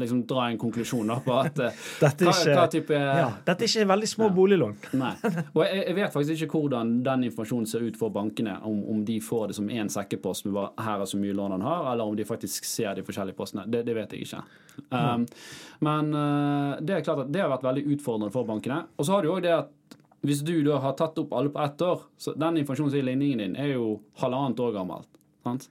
[0.00, 3.66] liksom dra en konklusjon på at eh, Dette er hva, ikke, hva type ja, dette
[3.66, 4.76] er ikke veldig små boliglån.
[5.00, 5.12] Nei.
[5.54, 8.56] Og jeg, jeg vet faktisk ikke hvordan den informasjonen ser ut for bankene.
[8.66, 11.56] Om, om de får det som én sekkepost med bare 'her er så mye lån
[11.56, 13.66] han har', eller om de faktisk ser de forskjellige postene.
[13.66, 14.42] Det, det vet jeg ikke.
[14.90, 15.26] Um,
[15.80, 18.84] men uh, det er klart at det har vært veldig utfordrende for bankene.
[18.96, 19.76] Og så har du jo òg det at
[20.26, 23.04] hvis du da har tatt opp alle på ett år, så den informasjonen som er
[23.04, 25.08] i ligningen din, er jo halvannet år gammelt.
[25.46, 25.70] Sant?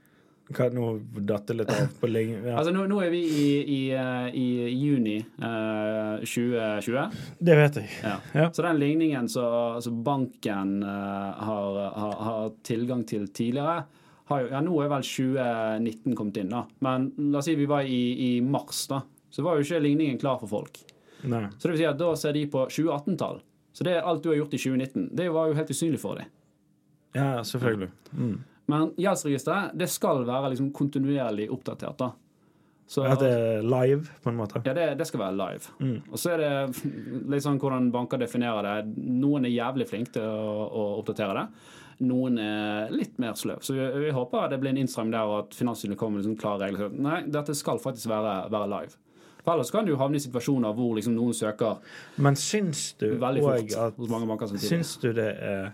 [0.50, 0.88] Hva, nå
[1.30, 2.40] datt det litt av på lenge.
[2.42, 2.56] Ja.
[2.58, 7.20] Altså nå, nå er vi i, i, uh, i juni eh, 2020.
[7.38, 7.92] Det vet jeg.
[8.02, 8.16] Ja.
[8.34, 8.48] Ja.
[8.50, 13.84] Så den ligningen som som banken eh, har, har, har tilgang til tidligere
[14.30, 16.64] har jo, ja, Nå er vel 2019 kommet inn, da.
[16.86, 19.02] Men la oss si vi var i, i mars, da.
[19.30, 20.82] Så var jo ikke ligningen klar for folk.
[21.30, 21.48] Nei.
[21.58, 23.42] Så det vil si at da ser de på 2018-tall.
[23.74, 25.10] Så det er alt du har gjort i 2019.
[25.18, 26.30] Det var jo helt usynlig for dem.
[27.18, 27.90] Ja, selvfølgelig.
[28.14, 28.38] Mm.
[28.70, 31.98] Men gjeldsregisteret det skal være liksom kontinuerlig oppdatert.
[32.00, 32.12] da.
[32.90, 34.64] Så, At det er live, på en måte.
[34.66, 35.74] Ja, det, det skal være live.
[35.78, 35.98] Mm.
[36.10, 36.88] Og så er det
[37.34, 39.04] litt sånn hvordan banker definerer det.
[39.22, 41.76] Noen er jævlig flinke til å, å oppdatere det.
[42.10, 43.62] Noen er litt mer sløv.
[43.62, 46.40] Så vi, vi håper det blir en innstramming der, og at Finanstilsynet kommer med liksom
[46.42, 46.98] klare regler.
[47.06, 48.98] Nei, dette skal faktisk være, være live.
[49.44, 51.78] For ellers kan du havne i situasjoner hvor liksom noen søker
[52.22, 54.72] Men syns du veldig fort at hos mange banker samtidig.
[54.74, 55.70] Syns du det er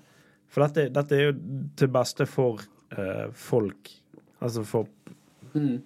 [0.52, 1.38] For dette, dette er jo
[1.80, 2.62] til beste for
[2.98, 3.92] eh, folk.
[4.42, 4.88] Altså for
[5.56, 5.78] Mm.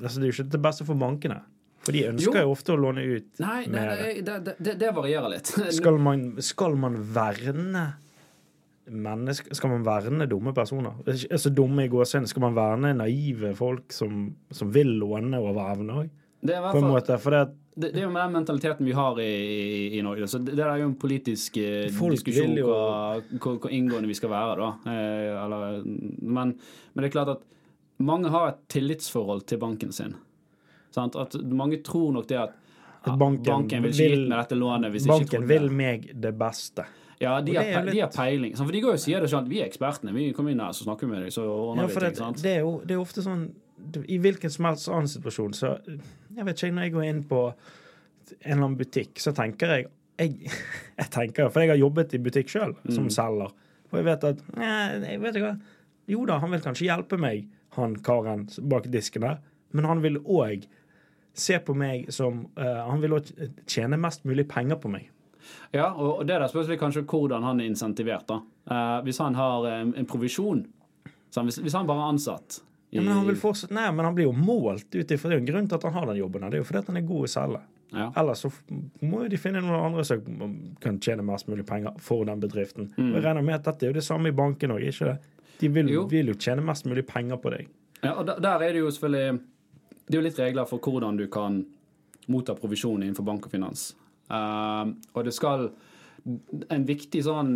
[0.00, 1.40] Altså det er jo ikke det beste for bankene.
[1.82, 2.42] For de ønsker Jo.
[2.46, 5.50] jo ofte å låne ut Nei, nei, nei det, det, det varierer litt.
[5.78, 7.86] Skal man, skal man verne
[8.90, 10.94] mennesker Skal man verne dumme personer?
[11.08, 12.30] Altså dumme i gåsehudene.
[12.30, 16.12] Skal man verne naive folk som, som vil låne over evne òg?
[16.46, 17.18] På en måte.
[17.20, 19.28] For det, at det, det er jo den mentaliteten vi har i,
[19.98, 20.26] i, Norge.
[20.28, 24.16] Så det, det er jo en politisk eh, diskusjon jo- hvor, hvor, hvor inngående vi
[24.18, 24.70] skal være, da.
[24.90, 27.44] Eh, eller, men, men det er klart at
[28.00, 30.14] mange har et tillitsforhold til banken sin.
[30.90, 31.14] Sant?
[31.20, 32.56] At mange tror nok det at
[33.06, 36.84] ja, banken banken vil ikke med dette lånet hvis banken ikke vil meg det beste.
[37.20, 38.54] Ja, de har, pe- de har peiling.
[38.56, 40.12] For de går jo og sier det sånn Vi er ekspertene.
[40.16, 42.32] Vi kommer inn her, så snakker vi med deg, så ordner Ja, vi ting.
[42.34, 43.42] det, det, er jo, det er ofte sånn
[44.08, 45.74] I hvilken som helst annen situasjon, så
[46.36, 47.54] Jeg vet ikke, når jeg går inn på en
[48.44, 49.88] eller annen butikk, så tenker jeg
[50.20, 50.50] Jeg,
[51.00, 53.14] jeg tenker, For jeg har jobbet i butikk sjøl, som Mm.
[53.14, 53.54] selger,
[53.90, 54.42] og jeg vet at
[55.08, 55.54] jeg vet ikke
[56.12, 59.38] Jo da, han vil kanskje hjelpe meg han karen bak disken der,
[59.72, 60.64] men han vil òg
[61.34, 63.28] se på meg som uh, Han vil òg
[63.70, 65.06] tjene mest mulig penger på meg.
[65.72, 68.26] Ja, og det der spørs kanskje hvordan han er insentivert.
[68.28, 68.40] da.
[68.66, 70.64] Uh, hvis han har en, en provisjon,
[71.30, 74.26] hvis, hvis, han bare er ansatt ja, men han vil fortsatt, Nei, men han blir
[74.26, 76.46] jo målt ut ifra Det er jo en grunn til at han har den jobben.
[76.50, 77.60] Det er jo fordi at han er god i å selge.
[77.90, 78.06] Ja.
[78.20, 78.50] Ellers så
[79.06, 82.90] må de finne noen andre som kan tjene mest mulig penger for den bedriften.
[82.96, 83.12] Mm.
[83.12, 85.36] Og jeg regner med at dette er jo det samme i banken òg, ikke det?
[85.60, 86.06] De vil jo.
[86.10, 86.38] vil jo.
[86.40, 87.70] tjene mest mulig penger på deg.
[88.00, 89.40] Ja, og der er det jo selvfølgelig
[90.06, 91.60] Det er jo litt regler for hvordan du kan
[92.30, 93.90] motta provisjon innenfor bank og finans.
[94.30, 95.70] Uh, og det skal
[96.70, 97.52] En viktig sånn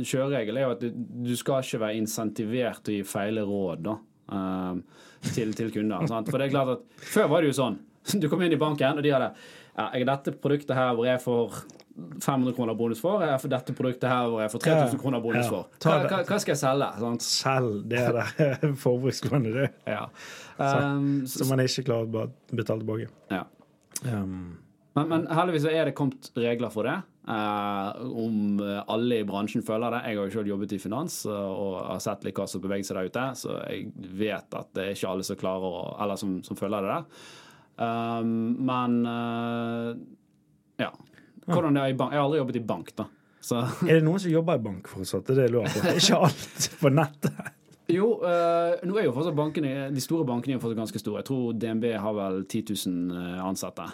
[0.00, 0.84] kjøreregel er jo at
[1.26, 3.96] du skal ikke være insentivert til å gi feile råd da,
[4.32, 6.06] uh, til, til, kunder.
[6.10, 6.30] Sant?
[6.30, 7.78] For det er klart at Før var det jo sånn.
[8.18, 9.30] Du kom inn i banken, og de hadde
[9.72, 11.62] ja, jeg dette produktet her hvor jeg får
[12.24, 13.22] 500 kroner bonus for.
[13.24, 15.68] Jeg får dette produktet her hvor jeg får 3000 kroner bonus for.
[15.84, 16.88] Hva, hva, hva, skal jeg selge?
[17.04, 17.26] Sant?
[17.26, 19.78] Selg det der forbrukslånet, du.
[19.92, 20.06] Ja.
[20.58, 23.08] Um, så, som man ikke klarer å betale tilbake.
[23.32, 23.44] Ja.
[24.08, 24.61] Um,
[24.96, 26.98] men, men, heldigvis er det kommet regler for det.
[27.22, 28.58] Eh, om
[28.90, 30.00] alle i bransjen føler det.
[30.04, 32.88] Jeg har jo selv jobbet i finans uh, og har sett litt hva som beveger
[32.88, 36.20] seg der ute, så jeg vet at det er ikke alle som klarer å, eller
[36.20, 37.30] som, som føler det der.
[37.82, 38.34] Um,
[38.68, 39.94] men uh,
[40.82, 40.92] ja.
[41.46, 42.12] Hvordan det er i bank.
[42.12, 43.08] Jeg har aldri jobbet i bank, da.
[43.42, 43.58] Så.
[43.88, 45.24] Er det noen som jobber i bank fortsatt?
[45.26, 45.96] Det er det jeg lurer på.
[45.98, 47.40] Ikke alt på nettet?
[47.90, 51.22] Jo, uh, nå er jo fortsatt bankene, de store bankene er fortsatt ganske store.
[51.22, 53.88] Jeg tror DNB har vel 10 000 ansatte.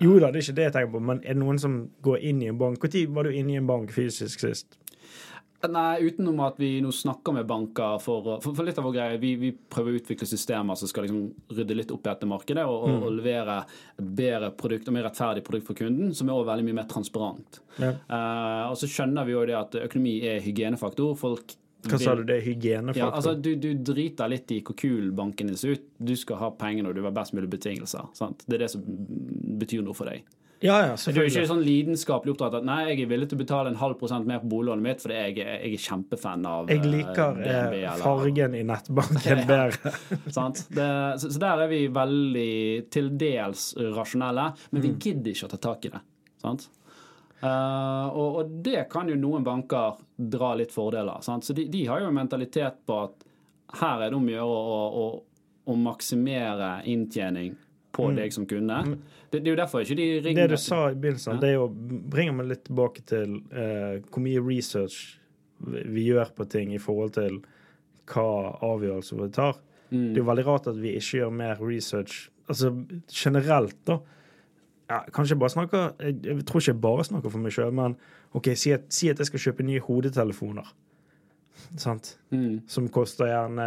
[0.00, 2.22] Jo da, det er ikke det jeg tenker på, men er det noen som går
[2.30, 2.80] inn i en bank?
[2.80, 4.78] Når var du inne i en bank fysisk sist?
[5.68, 9.18] Nei, utenom at vi nå snakker med banker for, for, for litt av vår greie.
[9.20, 12.64] Vi, vi, prøver å utvikle systemer som skal liksom rydde litt opp i dette markedet
[12.64, 13.02] og, mm.
[13.02, 13.56] og, levere
[14.00, 16.88] et bedre produkt og mer rettferdig produkt for kunden, som er også veldig mye mer
[16.88, 17.60] transparent.
[17.76, 17.92] Ja.
[18.08, 21.12] Uh, og så skjønner vi jo det at økonomi er hygienefaktor.
[21.20, 21.52] Folk
[21.86, 23.00] hva sa du, det er hygienefaktor?
[23.00, 25.86] Ja, altså, du, du, driter litt i hvor kul banken din ser ut.
[25.96, 28.10] Du skal ha pengene og du vil ha best mulig betingelser.
[28.16, 28.44] Sant?
[28.46, 28.84] Det er det som
[29.60, 30.26] betyr noe for deg.
[30.60, 33.40] Ja, ja, du er ikke sånn lidenskapelig opptatt at nei, jeg er villig til å
[33.40, 36.82] betale en halv prosent mer på boliglånet mitt fordi jeg, jeg, er kjempefan av Jeg
[36.84, 39.94] liker uh, eh, DNB, fargen i nettbanken bedre.
[40.28, 40.44] det, så,
[41.22, 42.52] så, der er vi veldig
[42.92, 45.00] til dels rasjonelle, men vi mm.
[45.00, 46.02] gidder ikke å ta tak i det.
[46.44, 46.68] Sant?
[47.40, 51.20] Uh, og, og, det kan jo noen banker dra litt fordeler.
[51.24, 51.44] Sant?
[51.44, 53.26] Så de, de, har jo en mentalitet på at
[53.80, 55.04] her er det om å gjøre å, å,
[55.70, 57.54] å, maksimere inntjening
[57.94, 58.18] på mm.
[58.18, 58.80] deg som kunde.
[58.86, 58.96] Mm.
[59.30, 61.42] Det, det, er jo derfor ikke de ringer Det du sa i begynnelsen, ja.
[61.42, 61.70] det er jo,
[62.12, 65.16] bringer meg litt tilbake til eh, hvor mye research
[65.60, 67.40] vi gjør på ting i forhold til
[68.10, 69.58] hva avgjørelser vi tar.
[69.90, 70.06] Mm.
[70.10, 72.72] Det er jo veldig rart at vi ikke gjør mer research altså
[73.06, 74.00] generelt, da
[74.90, 77.96] ja, Kanskje bare snakker jeg, tror ikke jeg bare snakker for meg sjøl, men
[78.36, 80.72] OK, si at, si at, jeg skal kjøpe nye hodetelefoner.
[81.78, 82.14] Sant?
[82.32, 82.62] Mm.
[82.70, 83.66] Som koster gjerne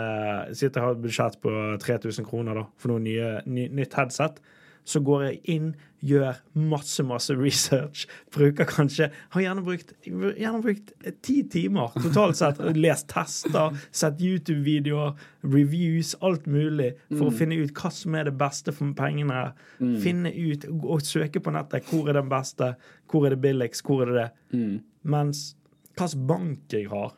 [0.58, 3.96] Si at jeg har et budsjett på 3000 kroner da, for noe nye, ny, nytt
[4.00, 4.42] headset
[4.84, 5.68] så går jeg inn,
[6.04, 8.04] gjør masse, masse research.
[8.36, 10.92] Bruker kanskje Har gjerne brukt, gjerne brukt
[11.24, 12.60] ti timer totalt sett.
[12.76, 15.16] Lest tester, sett YouTube-videoer,
[15.48, 17.32] reviews, alt mulig for mm.
[17.32, 19.46] å finne ut hva som er det beste for pengene.
[19.80, 19.98] Mm.
[20.04, 22.74] Finne ut og søke på nettet hvor er den beste,
[23.08, 24.30] hvor er det billigst, hvor er det det.
[24.58, 24.80] Mm.
[25.14, 25.52] Mens
[25.94, 27.14] hvilken bank jeg har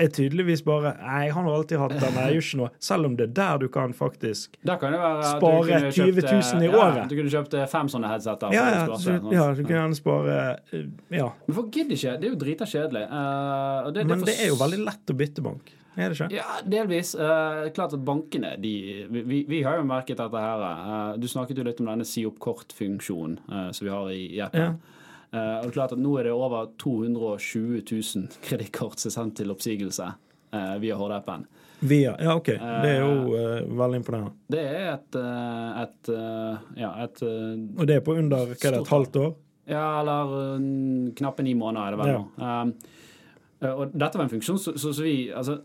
[0.00, 2.70] er tydeligvis bare Nei, han har alltid hatt den, jeg gjør ikke noe.
[2.82, 7.00] Selv om det er der du kan faktisk kan spare 20 000 i året.
[7.00, 8.54] Ja, du kunne kjøpt eh, fem sånne headseter.
[8.54, 10.38] Ja, ja, du, ja, du kunne gjerne spare
[10.70, 10.86] eh,
[11.20, 11.30] Ja.
[11.46, 12.14] Men folk gidder ikke.
[12.20, 13.04] Det er jo drita kjedelig.
[13.10, 15.74] Uh, det, Men det, er jo veldig lett å bytte bank.
[15.98, 16.30] Er det ikke?
[16.38, 17.12] Ja, delvis.
[17.18, 18.74] Uh, klart at bankene de,
[19.10, 20.64] vi, vi, har jo merket dette her.
[20.64, 24.42] Uh, du snakket jo litt om denne si opp kort-funksjonen som vi har i, i
[24.44, 24.72] appen.
[24.72, 24.98] Ja.
[25.30, 29.14] Uh, og det er klart at Nå er det over 220 000 kredittkort som er
[29.14, 31.44] sendt til oppsigelse uh, via HD-appen.
[31.86, 32.50] Via, ja ok.
[32.58, 34.34] Det er jo uh, veldig imponerende.
[34.50, 35.20] Det er et,
[35.84, 36.10] et
[36.80, 39.30] Ja, et Og det er på under hva er det, et halvt år?
[39.70, 40.34] Ja, eller
[41.14, 42.22] knappe ni måneder er det vel nå.
[42.42, 43.74] Ja.
[43.76, 45.60] og dette var en funksjon så, så, så vi altså,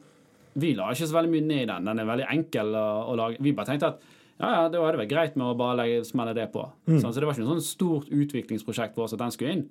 [0.62, 1.90] vi la ikke så veldig mye ned i den.
[1.90, 3.42] Den er veldig enkel å, å lage.
[3.42, 4.06] Vi bare tenkte at
[4.38, 6.66] ja, ja, det var det greit med å bare legge, smelle det på.
[6.90, 7.00] Mm.
[7.00, 9.68] Så det var ikke noe sånn stort utviklingsprosjekt for oss at den skulle inn.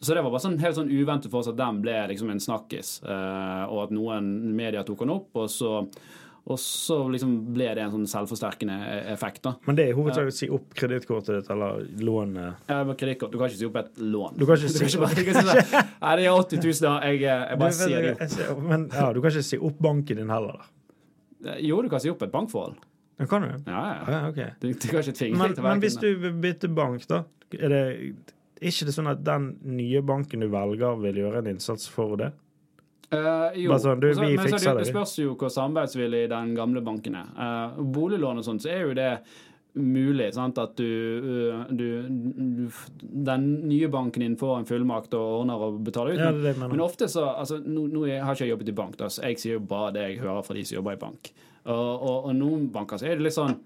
[0.00, 2.40] Så det var bare sånn, helt sånn uventet for oss at den ble liksom en
[2.40, 5.72] snakkis, uh, og at noen medier tok den opp, og så,
[6.46, 9.42] og så liksom ble det en sånn selvforsterkende e-, effekt.
[9.44, 9.56] da.
[9.66, 12.62] Men det er hovedsakelig å si opp kredittkortet ditt eller lånet?
[12.70, 13.34] Ja, men kredittkort.
[13.34, 14.38] Du kan ikke si opp et lån.
[14.38, 16.96] Du kan ikke si, kan ikke bare, si Nei, det er 80 000, da.
[17.10, 18.60] Jeg, jeg bare du, sier det.
[18.70, 21.58] Men ja, du kan ikke si opp banken din heller, da.
[21.62, 22.78] Jo, du kan si opp et bankforhold.
[23.18, 23.48] Ja, kan du?
[23.66, 24.10] Ja, ja.
[24.14, 24.50] ja okay.
[24.60, 27.24] du, du kan ikke tvinge men, men hvis du bytter bank, da,
[27.58, 27.84] er det
[28.60, 32.32] ikke det sånn at den nye banken du velger, vil gjøre en innsats for det?
[33.08, 36.54] Uh, jo, sånn, du, Også- men så det, det, det spørs jo hvor samarbeidsvillig den
[36.56, 37.30] gamle banken er.
[37.38, 39.12] Uh, boliglån og sånt, så er jo det
[39.78, 40.26] mulig.
[40.36, 40.58] Sant?
[40.60, 42.68] At du, uh, du, du
[43.00, 46.20] Den nye banken din får en fullmakt og ordner og betaler ut.
[46.20, 48.68] Ja, men- det det Men ofte så altså, nå, nå jeg har ikke jeg jobbet
[48.68, 50.98] i bank, da, så jeg sier jo bare det jeg hører fra de som jobber
[50.98, 51.32] i bank.
[51.68, 53.58] Og, og, og noen banker så er det litt sånn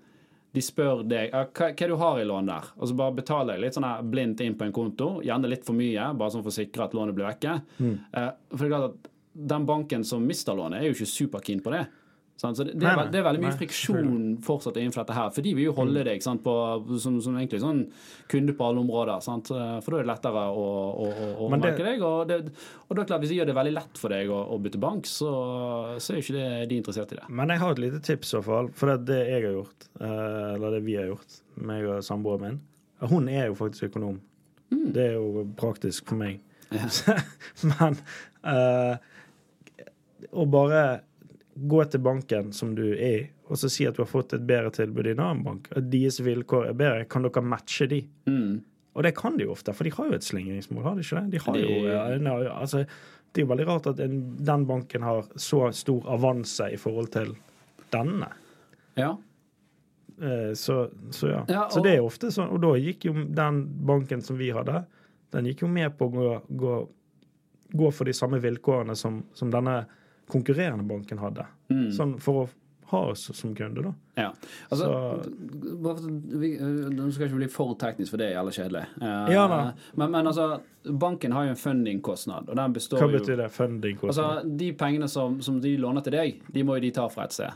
[0.53, 3.65] de spør deg hva, hva du har i lån der, og så bare betaler jeg
[3.65, 5.07] litt sånn her blindt inn på en konto.
[5.25, 7.55] Gjerne litt for mye, bare sånn for å sikre at lånet blir vekke.
[7.79, 7.95] Mm.
[8.21, 9.09] Eh, for det er klart at
[9.53, 11.87] den banken som mister lånet, er jo ikke superkeen på det.
[12.43, 15.29] Så det, det, er, det er veldig mye friksjon fortsatt innenfor dette her.
[15.35, 16.55] For de vil jo holde deg sant, på,
[17.03, 17.85] som, som egentlig sånn
[18.33, 19.23] kunde på alle områder.
[19.23, 19.53] Sant?
[19.55, 22.03] Eh, For da er det lettere å, å, å, å merke deg.
[22.03, 22.41] Og, det,
[22.89, 24.83] og da det klart, hvis de gjør det veldig lett for deg å, å bytte
[24.83, 25.31] bank, så,
[26.03, 27.29] så er jo ikke det, de interessert i det.
[27.31, 28.73] Men jeg har et lite tips, i hvert fall.
[28.79, 31.39] For det det jeg har gjort, eh, eller det vi har gjort,
[31.71, 32.61] meg og samboeren min.
[33.13, 34.19] Hun er jo faktisk økonom.
[34.73, 36.41] Det er jo praktisk for meg.
[36.73, 36.89] Ja.
[37.71, 37.99] Men
[38.49, 38.95] eh,
[40.33, 40.83] å bare
[41.55, 44.45] gå til banken som du er i, og så si at du har fått et
[44.49, 47.99] bedre tilbud i en annen bank, at deres vilkår er bedre, kan dere matche de?
[48.27, 48.63] Mm.
[48.95, 51.21] Og det kan de jo ofte, for de har jo et slingringsmål, har de ikke
[51.27, 51.31] det?
[51.35, 52.83] De har De- jo, ja, altså,
[53.33, 57.09] det er jo veldig rart at en, den banken har så stor avanse i forhold
[57.15, 57.35] til
[57.93, 58.29] denne.
[58.97, 59.15] Ja.
[60.21, 61.45] Eh, Så, så ja.
[61.49, 62.51] Ja, Så det er ofte sånn.
[62.53, 64.85] Og da gikk jo den banken som vi hadde,
[65.33, 66.29] den gikk jo med på å gå,
[66.61, 66.75] gå,
[67.73, 69.87] gå for de samme vilkårene som, som denne
[70.29, 71.47] konkurrerende banken hadde.
[71.71, 71.89] Mm.
[71.93, 72.49] Sånn for å
[72.93, 73.93] ha oss som kunde, da.
[74.17, 74.33] Ja.
[74.71, 74.85] Altså,
[75.25, 78.83] Så- vi, øh, Nå skal ikke bli for teknisk, for det er jævlig kjedelig.
[79.01, 83.19] Uh, Ja men, men altså, banken har jo en fundingkostnad, og den består Hva jo
[83.19, 83.51] betyr det?
[83.51, 84.37] Fundingkostnad?
[84.37, 87.25] Altså, De pengene som, som de låner til deg, de må jo de ta fra
[87.25, 87.51] et sted.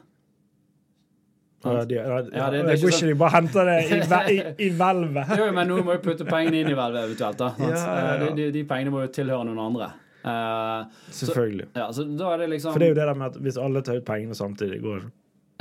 [1.64, 4.70] ja, de, ja, det- det er ikke sånn- de bare henter det i, i, i
[4.70, 5.28] hvelvet?
[5.38, 7.36] Jo, men noen må jo putte pengene inn i hvelvet eventuelt.
[7.36, 7.48] da?
[7.58, 9.92] Eh, De, de, de pengene må jo tilhøre noen andre.
[10.26, 11.66] Eh, Selvfølgelig.
[11.72, 13.58] ja, så da er det liksom For det er jo det der med at hvis
[13.62, 15.04] alle tar ut pengene samtidig, går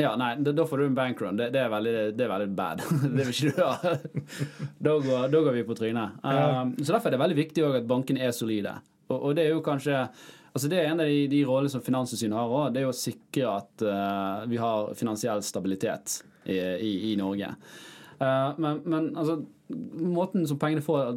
[0.01, 1.37] Ja, nei, da får du en bankrun.
[1.37, 2.81] Det, det, er veldig, det er veldig bad.
[3.15, 3.93] det vil ikke du ha.
[4.87, 6.17] da, går, da går vi på trynet.
[6.19, 8.73] Um, så derfor er det veldig viktig at bankene er solide.
[9.07, 10.07] Og, og det er jo kanskje
[10.55, 12.95] Altså Det er en av de, de rollene som Finanstilsynet har også, Det er å
[12.95, 17.49] sikre at uh, vi har finansiell stabilitet i, i, i Norge.
[18.19, 19.39] Eh, men, men altså
[20.05, 21.15] måten som får,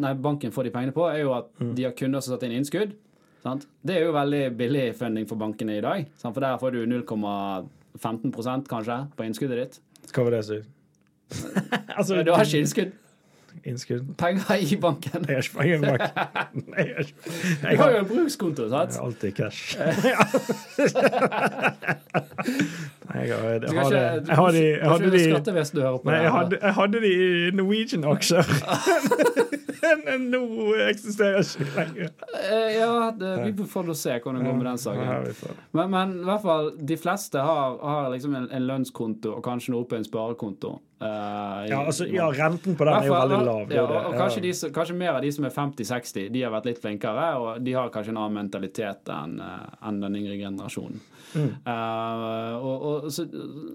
[0.00, 2.60] nei, banken får de pengene på, er jo at de har kunder som setter inn
[2.62, 2.96] innskudd.
[3.44, 3.66] Sant?
[3.84, 6.08] Det er jo veldig billig funding for bankene i dag.
[6.20, 6.34] Sant?
[6.34, 9.80] For der får du 0,15% kanskje på innskuddet ditt.
[10.12, 10.58] Hva vil det si?
[11.98, 12.92] altså, Du har ikke innskudd.
[13.64, 14.06] Innskudd?
[14.18, 15.24] Penger i banken.
[15.28, 16.10] Jeg har ikke penger i banken.
[16.78, 18.92] Jeg har ikke- Du jeg har har jo en brukskonto, jeg sant?
[18.94, 19.60] har alltid cash.
[23.10, 26.10] Nei, jeg har, jeg har, jeg hadde de, jeg hadde de skattevesen du hører på.
[26.10, 28.44] Nei, jeg hadde, jeg hadde de i Norwegian-aksjer.
[30.30, 30.40] Nå
[30.86, 32.10] eksisterer ikke lenger.
[32.38, 35.56] Eh, Ja, det, vi får nå se hvordan det går med den saken.
[35.76, 39.74] Men, men i hvert fall, de fleste har, har liksom en, en lønnskonto og kanskje
[39.74, 40.76] noe på en sparekonto.
[41.00, 43.70] Eh, i- Ja, altså, ja, renten på den er jo veldig lav.
[43.72, 46.66] Ja, og, og kanskje, de, kanskje mer av de som er 50-60, de har vært
[46.66, 51.00] litt flinkere, og de har kanskje en annen mentalitet enn en den yngre generasjonen.
[51.30, 51.50] Mm.
[51.64, 53.22] Uh, og, og, så,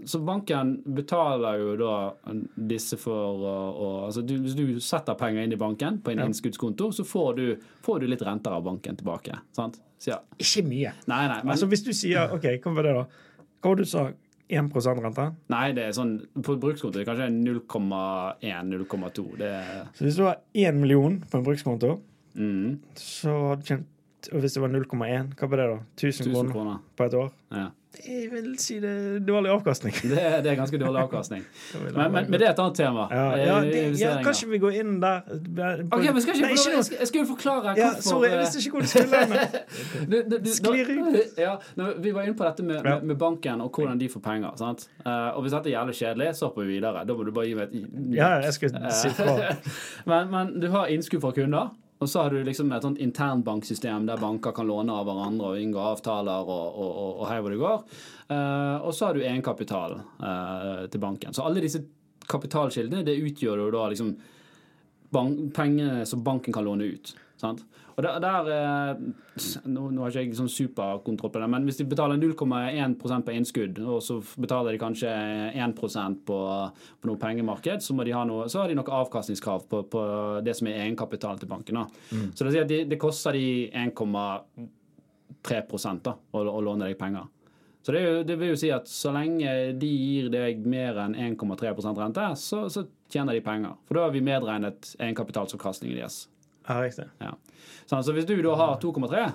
[0.06, 1.94] så banken betaler jo da
[2.68, 6.20] disse for å å- altså du, Hvis du setter penger inn i banken på en
[6.20, 6.26] Ja.
[6.28, 7.46] innskuddskonto, så får du,
[7.82, 9.40] får du litt renter av banken tilbake.
[9.56, 9.80] Sant?
[9.98, 10.20] Så ja.
[10.38, 10.92] Ikke mye.
[11.08, 13.06] Nei, nei, men, Altså, hvis du sier OK, hva var det, da?
[13.64, 14.10] Hva var det du sa?
[14.50, 14.70] 1
[15.04, 15.26] rente?
[15.50, 19.26] nei, det er sånn på brukskonto det er kanskje 0,1-0,2.
[19.42, 21.96] Er Så hvis du har 1 million på en brukskonto,
[22.36, 23.86] mm, så har du tjent
[24.34, 25.76] Og hvis det var 0,1, hva var det, da?
[26.02, 26.78] 1000 1000 kroner kroner.
[26.98, 27.28] på et år?
[27.54, 27.68] Ja.
[28.06, 29.94] Jeg vil si det er dårlig avkastning.
[30.02, 31.44] Det, er- det er ganske dårlig avkastning.
[31.96, 33.08] Men, men, men det er et annet tema.
[33.12, 36.52] ja, Eh, ja, det, ja, kanskje vi går inn der Ok, men skal ikke, Nei,
[36.56, 38.88] ikke noe- jeg, jeg skal jo forklare ja, Sorry, jeg eh, visste ikke hvor du
[38.88, 41.40] skulle du, Sklir ut.
[41.40, 41.54] ja,
[42.04, 44.56] vi var inne på dette med, med, med banken og hvordan de får penger.
[44.60, 44.88] Sant?
[45.06, 47.06] Eh, og hvis dette er jævlig kjedelig, så hopper vi videre.
[47.08, 49.36] Da må du bare gi meg et Ja, jeg skal si fra.
[50.12, 54.08] men, men du har innskudd fra kunder, og så har du liksom et sånt internbanksystem
[54.10, 57.54] der banker kan låne av hverandre og inngå avtaler og, og, og, og hei hvor
[57.54, 57.86] det går.
[58.28, 61.36] Uh, og så har du egenkapitalen uh, til banken.
[61.36, 61.86] Så alle disse
[62.28, 64.12] kapitalkildene det utgjør jo da liksom
[65.16, 67.14] bank, pengene som banken kan låne ut.
[67.40, 67.64] Sant?
[67.96, 69.00] Og der, der eh,
[69.72, 73.36] nå, nå har ikke jeg sånn superkontroll på det, men hvis de betaler 0,1 på
[73.36, 75.12] innskudd, og så betaler de kanskje
[75.56, 75.76] 1
[76.28, 76.40] på,
[77.00, 80.00] på noe pengemarked, så, må de ha noe, så har de noe avkastningskrav på, på
[80.44, 81.76] det som er egenkapitalen til banken.
[81.80, 81.86] Da.
[82.36, 87.00] Så det, vil si at de, det koster de 1,3 da, å, å låne deg
[87.00, 87.26] penger.
[87.86, 89.46] Så det, er jo, det vil jo si at så lenge
[89.78, 92.82] de gir deg mer enn 1,3 rente, så, så
[93.14, 93.74] tjener de penger.
[93.86, 96.26] For da har vi medregnet egenkapitalsavkastningen deres.
[96.66, 97.06] Ja, riktig.
[97.22, 97.36] Ja.
[97.86, 99.26] Sånn, så hvis du da har 2,3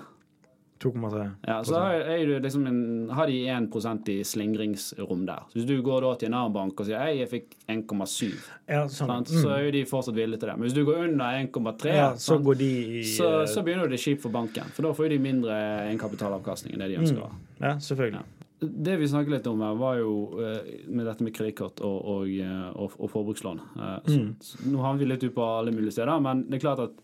[0.81, 1.31] 2,3.
[1.45, 5.43] Ja, så har, du liksom en, har de 1 i slingringsrom der.
[5.51, 8.31] Så Hvis du går da til en annen bank og sier «Hei, jeg fikk 1,7,
[8.67, 9.11] Ja, sånn.
[9.11, 10.57] sant, så er jo de fortsatt villige til det.
[10.57, 14.23] Men hvis du går under 1,3, ja, så de i så, så begynner det kjipt
[14.25, 14.73] for banken.
[14.73, 15.57] For da får de mindre
[15.91, 17.29] egenkapitalavkastning enn det de ønsker.
[17.29, 17.43] Mm.
[17.61, 18.23] Ja, selvfølgelig.
[18.61, 22.27] Det vi snakket litt om her, var jo eh, med dette med kredittkort og, og,
[22.29, 23.61] eh, og, og forbrukslån.
[23.77, 24.35] Eh, så, Mm.
[24.73, 26.99] nå havner vi litt ut på alle mulige steder, men det er klart at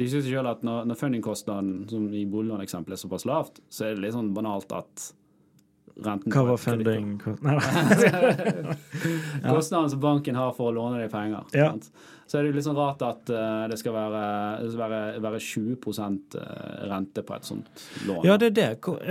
[0.00, 3.96] de syns selv at når, når fundingkostnaden, som i boliglåneksempelet, er såpass lavt, så er
[3.96, 5.10] det litt sånn banalt at
[6.00, 7.18] renten Hva var funding.
[9.44, 11.44] Kostnaden som banken har for å låne deg penger.
[11.56, 11.74] Ja.
[11.74, 11.90] sant?
[12.30, 14.18] Så er det litt sånn rart at uh, det skal være,
[14.62, 15.72] det skal være, være 20
[16.38, 18.20] eh, rente på et sånt lån.
[18.28, 18.68] Ja, det er det.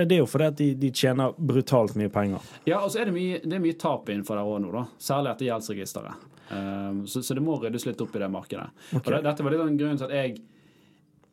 [0.08, 2.40] Det er jo fordi at de, de tjener brutalt mye penger.
[2.64, 4.86] Ja, og så er det mye, det er mye tap innenfor der òg nå, da.
[5.04, 6.24] Særlig etter gjeldsregisteret.
[6.50, 8.70] Um, så, så det må ryddes litt opp i det markedet.
[8.96, 10.40] Og det, dette var litt av grunnen til at jeg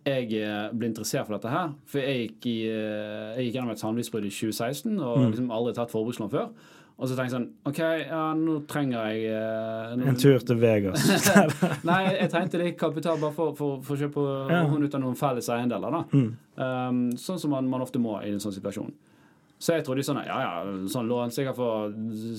[0.06, 1.74] jeg eh, ble interessert for dette her.
[1.90, 5.30] For jeg gikk, i, eh, jeg gikk gjennom et samlivsbrudd i 2016 og Mm.
[5.32, 6.48] liksom aldri tatt forbrukslån før.
[6.96, 10.56] Og så tenkte jeg sånn OK, ja, nå trenger jeg eh, nå, En tur til
[10.62, 11.02] Vegas.
[11.84, 14.62] Nei, jeg trengte litt kapital bare for, for, for å kjøpe Ja.
[14.70, 15.90] hånd ut av noen felles eiendeler.
[15.92, 16.04] da.
[16.16, 16.30] Mm.
[16.56, 18.94] Um, sånn som man, man ofte må i en sånn situasjon.
[19.58, 21.92] Så jeg trodde sånn, ja, ja, sånn lån sikkert for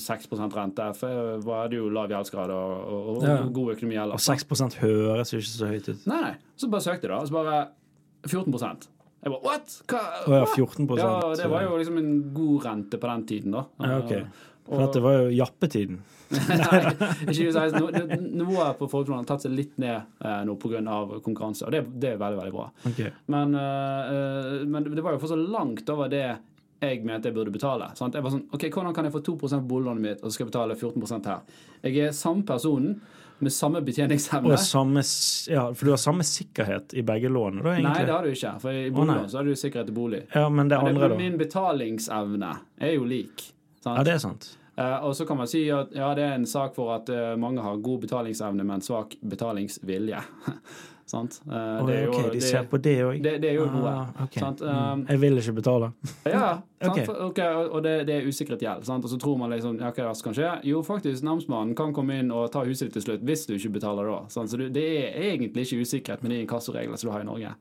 [0.03, 3.37] 6 rente, for da var det jo lav gjeldsgrad og, og, og Ja.
[3.55, 4.27] god økonomi Og ellers.
[4.29, 6.05] 6 høres jo ikke så høyt ut.
[6.05, 6.35] Nei, nei.
[6.55, 7.17] Så bare søkte jeg, da.
[7.23, 7.67] Og så bare
[8.27, 8.53] 14
[9.23, 9.79] Jeg bare what?!
[9.89, 10.01] Hva?
[10.27, 10.53] Oh, ja, Hva?
[10.53, 13.65] 14 Ja, det var jo liksom en god rente på den tiden, da.
[13.81, 14.13] Ja, ok.
[14.67, 15.97] For dette var jo jappetiden.
[16.31, 16.79] Nei,
[17.23, 17.79] ikke 2016.
[17.79, 20.81] Nå- nå- Nivået på forbrukslån har tatt seg litt ned eh, nå pga.
[21.23, 22.65] konkurranse, og det, det er veldig veldig bra.
[22.91, 22.99] Ok.
[23.31, 26.25] Men, eh, men det var jo fortsatt langt over det
[26.81, 27.89] jeg mente jeg burde betale.
[27.97, 28.15] Sant?
[28.15, 30.45] Jeg var sånn, ok, Hvordan kan jeg få 2 på boliglånet mitt og så skal
[30.45, 31.63] jeg betale 14% her?
[31.83, 32.99] Jeg er samme personen
[33.39, 34.53] med samme betjeningsevne.
[34.53, 35.03] Og samme,
[35.49, 38.53] ja, for du har samme sikkerhet i begge lånene, da, Nei, det har du ikke.
[38.63, 39.17] For i nei.
[39.17, 40.23] oh, så har du sikkerhet til bolig.
[40.33, 41.19] Ja, men det Men andre, det, da?
[41.21, 43.49] min betalingsevne er jo lik.
[43.83, 43.93] Sant?
[43.99, 44.49] Ja, det er sant.
[44.77, 47.33] Uh, og så kan man si at ja, det er en sak for at uh,
[47.39, 50.21] mange har god betalingsevne, men svak betalingsvilje.
[51.07, 51.37] sant?
[51.47, 53.21] Eh, Å, det er jo- de det- ser på det òg?
[53.23, 53.87] det, det er jo noe.
[53.89, 54.33] Ah, ok.
[54.39, 54.59] Sant?
[54.61, 54.91] Mm.
[54.93, 55.91] Um, Jeg vil ikke betale.
[56.25, 56.49] Ja,
[56.83, 56.99] sant?
[57.05, 57.39] For- ok,
[57.71, 58.83] og det, det er usikret gjeld.
[58.85, 59.03] Sant?
[59.07, 60.51] Og så tror man liksom ja, hva kan skje?
[60.67, 63.73] Jo, faktisk, namsmannen kan komme inn og ta huset ditt til slutt hvis du ikke
[63.79, 64.19] betaler da.
[64.29, 64.49] Sant?
[64.51, 67.55] Så du, det er egentlig ikke usikkerhet med de inkassoreglene som du har i Norge.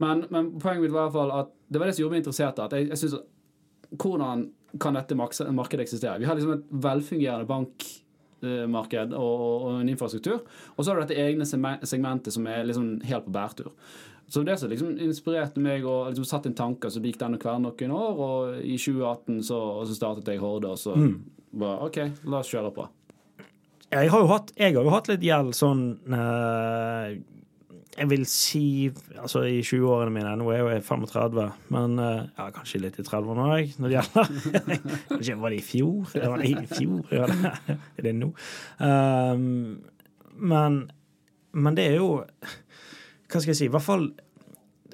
[0.00, 2.24] Men, men poenget mitt var i hvert fall at det var det som gjorde meg
[2.24, 2.58] interessert.
[2.58, 3.20] At jeg, jeg synes,
[3.90, 6.18] Hvordan kan dette markedet eksistere?
[6.20, 7.99] Vi har liksom et velfungerende bankmarked
[8.44, 10.40] og, og, og en infrastruktur.
[10.76, 13.74] Og så har du dette egne segmentet som er liksom helt på bærtur.
[14.30, 17.42] Så det som liksom inspirerte meg og liksom satt inn tanker, så gikk den og
[17.42, 20.94] kvern noen år, og i 2018 så, så startet jeg Horde, og så
[21.50, 21.98] bare OK,
[22.30, 22.86] la oss kjøre på.
[23.90, 25.82] Jeg har jo hatt, jeg har jo hatt litt gjeld sånn
[26.14, 27.16] eh,
[27.98, 30.36] Jeg vil si altså i 20-årene mine.
[30.38, 33.92] Nå er jo jeg 35, men eh, ja, kanskje litt i 30 nå, jeg, når
[33.92, 34.30] det gjelder.
[35.10, 36.14] kanskje var det i fjor?
[36.14, 37.02] Det var i fjor?
[37.10, 38.30] Ja, det er det nå?
[38.78, 39.44] Um,
[40.40, 40.80] men,
[41.52, 42.10] men det er jo
[43.30, 43.66] Hva skal jeg si?
[43.68, 44.06] I hvert fall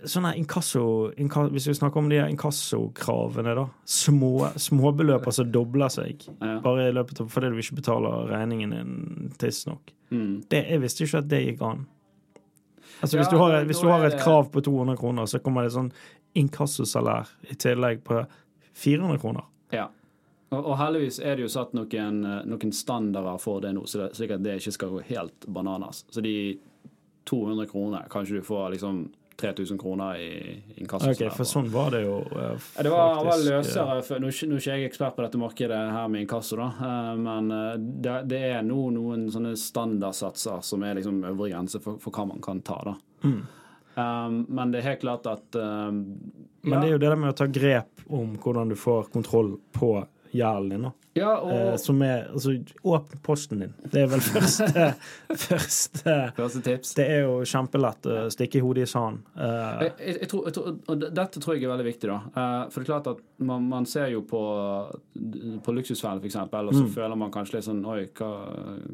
[0.06, 0.84] sånne inkasso,
[1.20, 3.66] inka, Hvis vi snakker om de inkassokravene, da.
[3.88, 6.26] Små, småbeløp som dobler seg.
[6.40, 6.58] Ja.
[6.64, 9.92] Bare i løpet av fordi du ikke betaler regningen din tidsnok.
[10.10, 10.46] Mm.
[10.50, 11.86] Det, jeg visste ikke at det gikk an.
[13.00, 15.66] Altså Hvis, Ja, du, har, hvis du har et krav på 200 kroner, så kommer
[15.66, 15.92] det sånn
[16.36, 18.22] inkassosalær i tillegg på
[18.76, 19.44] 400 kroner.
[19.74, 19.88] Ja.
[20.54, 24.04] Og, og heldigvis er det jo satt noen, eh, noen standarder for det nå, så
[24.04, 26.04] det, slik at det ikke skal gå helt bananas.
[26.12, 26.34] Så de
[27.26, 29.06] 200 kroner, kanskje du får liksom
[29.36, 31.10] 3000 kroner i inkasso.
[31.10, 32.82] Ok, For sånn var det jo uh, faktisk.
[32.86, 36.08] det var, var løsere for, nå, nå er ikke jeg ekspert på dette markedet her
[36.12, 40.98] med inkasso, da, uh, men eh, det, det er nå noen sånne standardsatser som er
[41.00, 42.80] liksom øvre grense for, for hva man kan ta.
[42.86, 42.96] da.
[43.26, 43.38] Mm.
[43.96, 46.02] Um, men det er helt klart at um,
[46.60, 49.54] Men det er jo det der med å ta grep om hvordan du får kontroll
[49.72, 49.94] på
[50.36, 50.82] gjelden din.
[50.86, 50.92] da.
[51.16, 52.52] ja, og, Eh, som er Altså,
[52.84, 53.74] åpne posten din.
[53.92, 54.94] Det er vel første,
[55.40, 56.94] første Første tips.
[56.98, 59.22] Det er jo kjempelett å stikke i hodet i sanden.
[59.36, 62.10] Eh, Jeg, jeg, tror, jeg tror, og dette tror jeg er veldig viktig.
[62.12, 64.42] da Eh, For det er klart at man, man ser jo på,
[65.64, 66.92] på Luksusfellen, eksempel, og så Mm.
[66.94, 68.30] føler man kanskje litt sånn Oi, hva,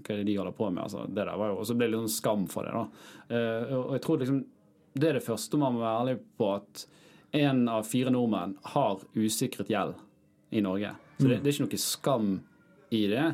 [0.02, 0.82] hva er det de holder på med?
[0.84, 2.72] Altså, det der var jo, og så blir det litt sånn skam for det.
[2.72, 2.86] da
[3.32, 4.44] Eh, Og jeg tror liksom
[4.94, 6.86] det er det første man må være ærlig på, at
[7.32, 9.94] én av fire nordmenn har usikret gjeld
[10.52, 10.90] i Norge.
[11.22, 12.30] Så det, det er ikke noe skam
[12.92, 13.26] i det.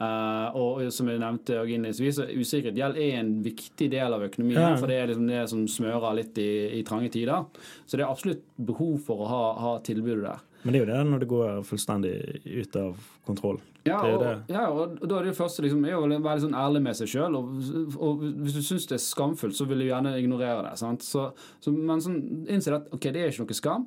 [0.00, 4.62] Uh, og som jeg nevnte innledningsvis, usikret gjeld er en viktig del av økonomien.
[4.62, 4.76] Ja.
[4.80, 7.44] For det er liksom det som smører litt i, i, trange tider.
[7.84, 10.46] Så det er absolutt behov for å ha, ha tilbudet der.
[10.62, 12.14] Men det er jo det når det går fullstendig
[12.44, 13.60] ut av kontroll.
[13.88, 16.96] Ja, og, ja, og da er det første liksom, er å være sånn ærlig med
[16.96, 17.36] seg sjøl.
[17.36, 17.62] Og,
[17.96, 20.74] og, hvis du syns det er skamfullt, så vil du gjerne ignorere det.
[20.80, 21.26] Så,
[21.60, 23.86] så, men sånn, innse at ok, det er ikke noe skam.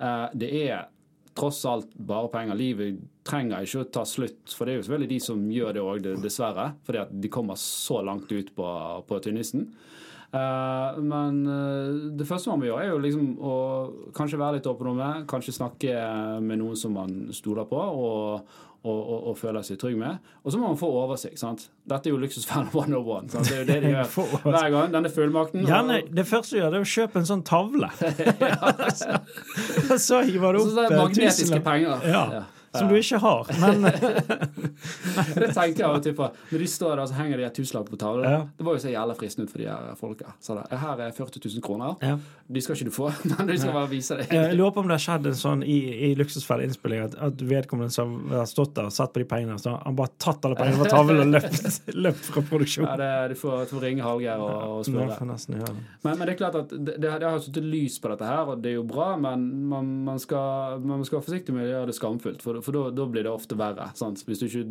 [0.00, 0.88] Uh, det er
[1.34, 2.58] tross alt bare penger.
[2.58, 5.84] Livet trenger ikke å ta slutt, for det er jo selvfølgelig de som gjør det
[5.84, 6.70] òg, dessverre.
[6.86, 8.68] Fordi at de kommer så langt ut på,
[9.08, 9.68] på tynnisen.
[10.34, 13.56] Uh, men uh, det første man må gjøre, er jo liksom å
[14.16, 15.12] kanskje være litt åpen om det.
[15.30, 16.06] Kanskje snakke
[16.42, 17.78] med noen som man stoler på.
[17.78, 20.32] og og, og, og, føler seg trygg med.
[20.44, 21.38] Og så må man få oversikt.
[21.40, 21.68] sant?
[21.88, 23.30] Dette er jo luksusfellen 101.
[23.32, 23.48] Sant?
[23.48, 24.10] Det er jo det de gjør
[24.44, 24.90] hver gang.
[24.92, 25.64] Denne fullmakten.
[25.68, 27.88] Gjerne, det første du gjør, det er å kjøpe en sånn tavle.
[30.08, 32.04] så hiver du opp så Magnetiske penger.
[32.12, 32.26] Ja.
[32.40, 32.44] ja.
[32.74, 33.84] Som du ikke har, men
[35.40, 36.28] Det tenker jeg av og til på.
[36.50, 38.26] Når de står der så henger de et tusenlapp på tavlen.
[38.26, 38.40] Ja.
[38.58, 40.34] Det var jo så jævla fristende ut for de her folka.
[40.42, 41.94] Så det, her er 40 000 kroner.
[42.02, 42.16] Ja.
[42.46, 44.32] De skal ikke du få, men du skal bare vise deg.
[44.34, 45.78] Jeg lurer på om det har skjedd en sånn i,
[46.10, 49.76] i innspilling at, at vedkommende som har stått der og satt på de pengene, så
[49.80, 52.88] han bare tatt alle pengene fra tavlen og løpt, løpt fra produksjon.
[52.88, 55.18] Ja, det, du får, får ringe Hallgeir og, og spørre.
[55.54, 55.72] Ja,
[56.04, 58.64] men, men, det er klart at det, det, har satt lys på dette her, og
[58.64, 61.90] det er jo bra, men man, man, skal, man skal være forsiktig med å gjøre
[61.90, 62.44] det skamfullt.
[62.44, 63.90] For, for da blir det ofte verre.
[63.98, 64.24] Sant?
[64.26, 64.64] Hvis du ikke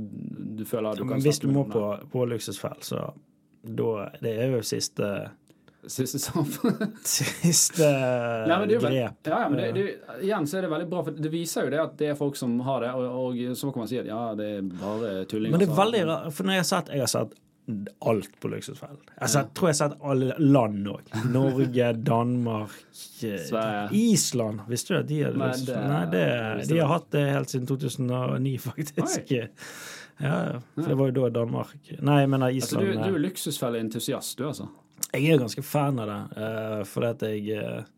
[0.58, 3.08] du føler du kan Hvis du må på, på luksusfell, så
[3.64, 5.14] da Det er jo siste
[5.88, 6.20] Siste
[7.04, 7.88] Siste
[8.48, 8.92] Nei, grep.
[9.28, 11.74] Ja, ja, men det, det, igjen så er det veldig bra, for det viser jo
[11.74, 14.08] det at det er folk som har det, og, og så kan man si at
[14.08, 15.52] ja, det er bare tulling.
[15.52, 17.36] Men det er veldig rart, for når jeg har sett, jeg har sett
[18.00, 19.00] alt på Luksusfellen.
[19.08, 19.44] Jeg ja.
[19.56, 21.14] tror jeg har sett alle land òg.
[21.32, 23.88] Norge, Danmark, Sverige.
[23.96, 24.66] Island.
[24.68, 26.26] Visste du at de hadde det, Nei det,
[26.70, 29.34] de har hatt det helt siden 2009, faktisk.
[30.20, 30.36] Ja,
[30.76, 31.72] for det var jo da Danmark
[32.06, 32.84] Nei, jeg mener Island.
[32.86, 34.70] Altså, du, du er luksusfelleentusiast, du, altså?
[35.14, 37.90] Jeg er ganske fan av det, uh, fordi at jeg uh,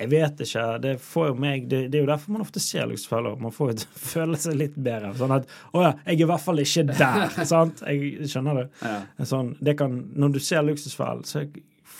[0.00, 0.64] jeg vet ikke.
[0.80, 0.94] Det,
[1.36, 3.36] meg, det, det, er jo derfor man ofte ser luksusfeller.
[3.40, 5.12] Man får jo føle seg litt bedre.
[5.18, 7.36] Sånn at 'Å ja, jeg er i hvert fall ikke der'.
[7.52, 7.84] sant?
[7.84, 8.66] Jeg skjønner det.
[8.80, 9.26] Ja.
[9.28, 11.44] Sånn, det kan, når du ser luksusfell, så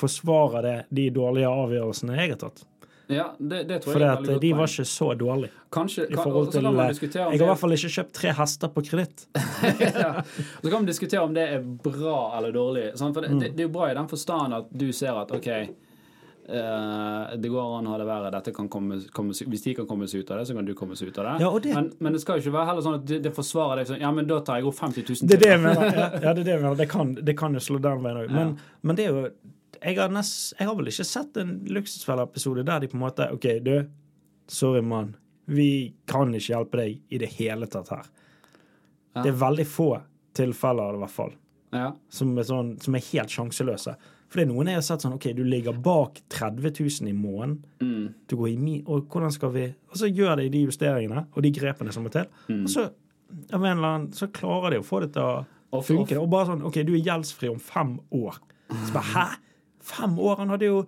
[0.01, 2.65] forsvarer det de dårlige avgjørelsene jeg har tatt.
[3.11, 5.51] Ja, det, det tror jeg er de var ikke så dårlige.
[5.75, 8.85] Kanskje, kan, i forhold til, Jeg har i hvert fall ikke kjøpt tre hester på
[8.87, 9.25] kreditt.
[10.05, 10.23] ja.
[10.63, 12.87] Så kan vi diskutere om det er bra eller dårlig.
[12.95, 13.41] For det, mm.
[13.43, 15.51] det, det er jo bra i den forstand at du ser at OK
[16.51, 18.41] det går an å ha det verre.
[18.57, 21.13] Komme, komme, hvis de kan komme seg ut av det, så kan du komme seg
[21.13, 21.35] ut av det.
[21.45, 21.75] Ja, det...
[21.77, 24.03] Men, men, det skal jo ikke være heller sånn at det, det forsvarer deg sånn
[24.03, 25.31] Ja, men da tar jeg opp 50 000 til.
[25.31, 25.89] Det er det jeg mener.
[26.01, 28.35] Ja, ja, det er det kan, det kan jo slå den veien òg.
[28.35, 28.77] Men, ja.
[28.83, 29.25] men, det er jo
[29.81, 33.29] jeg har, nest, jeg har vel ikke sett en Luksusfella-episode der de på en måte
[33.33, 33.75] OK, du,
[34.51, 35.15] sorry, mann.
[35.51, 38.11] Vi kan ikke hjelpe deg i det hele tatt her.
[39.17, 39.91] Det er veldig få
[40.37, 41.33] tilfeller, i hvert fall,
[42.13, 43.97] som er, sånn, som er helt sjanseløse.
[44.31, 47.15] For det er noen jeg har sett sånn OK, du ligger bak 30 000 i
[47.17, 47.57] måneden.
[47.83, 48.05] Mm.
[48.31, 51.43] Du går i mi og hvordan skal vi Og så gjør de de justeringene og
[51.43, 52.29] de grepene som må til.
[52.47, 52.63] Mm.
[52.63, 52.87] Og så
[53.51, 55.43] av en eller annen så klarer de å få det til
[55.75, 56.19] å funke.
[56.19, 58.39] Og bare sånn OK, du er gjeldsfri om fem år.
[58.71, 59.27] Så bare Hæ?
[59.91, 60.43] Fem år?
[60.43, 60.81] Han hadde jo,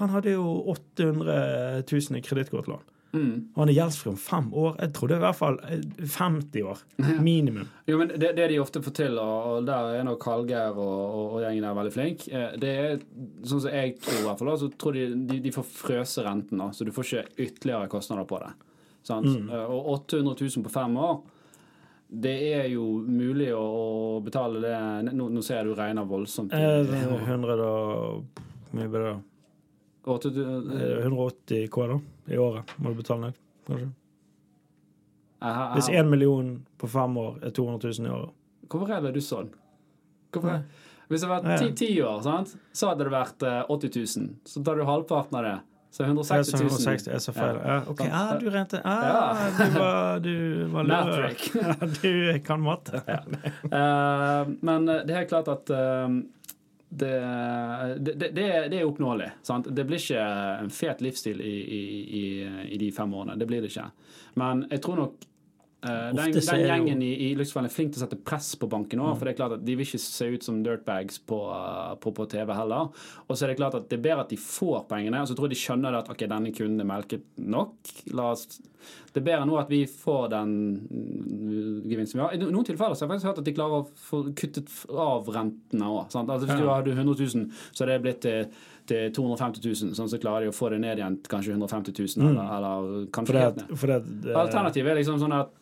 [0.00, 2.84] han hadde jo 800 000 i kredittkortlån.
[3.10, 3.50] Mm.
[3.54, 4.76] Og han er gjeldsfri om fem år.
[4.84, 6.82] Jeg trodde i hvert fall 50 eh, år.
[7.28, 7.68] Minimum.
[7.90, 11.24] jo, men det, det, de ofte får til, og der er nok Hallgeir og, og,
[11.24, 13.02] og, gjengen er veldig flink, eh, det er
[13.42, 16.62] sånn som jeg tror i hvert fall, så tror de, de, de får frøse renten,
[16.62, 18.54] da, så du får ikke ytterligere kostnader på det.
[19.10, 19.48] Mm.
[19.48, 21.20] Eh, og 800 000 på fem år
[22.10, 26.50] det er jo mulig å, betale det Nå, nå ser jeg du regner voldsomt.
[26.50, 26.82] Eh,
[27.22, 29.18] 100 og Hvor mye blir det?
[30.10, 31.98] 180 K da,
[32.30, 33.88] i året må du betale ned, kanskje.
[35.40, 35.78] Aha, aha.
[35.78, 38.36] Hvis én million på fem år er 200 000 i året.
[38.70, 39.48] Hvorfor er det du sånn?
[40.30, 40.60] Hvorfor?
[41.10, 42.52] Hvis det vært ti, ti år, sant?
[42.76, 44.28] så hadde det vært 80 eh, 000.
[44.46, 45.56] Så tar du halvparten av det.
[45.90, 46.66] Så 160 000.
[46.68, 47.56] 160, jeg sa feil.
[47.66, 47.78] Ja.
[47.90, 49.48] ok, ja, du rente ah, ja.
[49.56, 50.34] Du var, du
[50.70, 51.24] var lur.
[51.96, 53.00] du kan matte.
[53.10, 53.24] Ja.
[53.64, 56.06] Uh, men det er helt klart at uh,
[56.92, 57.20] det,
[57.98, 58.32] det, det,
[58.70, 59.30] det, er oppnåelig.
[59.46, 59.68] Sant?
[59.70, 60.22] Det blir ikke
[60.64, 61.82] en fet livsstil i, i,
[62.20, 62.22] i,
[62.66, 63.36] i, de fem årene.
[63.38, 63.86] Det blir det ikke.
[64.42, 65.26] Men jeg tror nok
[65.84, 69.02] uh, den, den, gjengen i, i Luksusfellen er flink til å sette press på banken
[69.02, 69.12] òg.
[69.12, 69.18] Mm.
[69.18, 71.40] For det er klart at de vil ikke se ut som dirtbags på,
[72.02, 72.90] på, på, TV heller.
[73.26, 75.38] Og så er det klart at det er bedre at de får pengene, og så
[75.38, 77.94] tror jeg de skjønner at ok, denne kunden er melket nok.
[78.20, 78.60] Oss
[79.10, 80.50] det er bedre nå at vi får den
[80.86, 82.34] mm, gevinsten vi har.
[82.34, 85.30] I noen tilfeller så har jeg faktisk hørt at de klarer å få kuttet av
[85.34, 86.04] rentene òg.
[86.06, 88.60] Altså, hvis du hadde 100 000, så er det blitt til,
[88.90, 89.96] til 250 000.
[89.98, 92.30] Sånn så klarer de å få det ned igjen kanskje 150 000, mm.
[92.30, 95.56] eller, eller kanskje det, det, Alternativet er liksom sånn at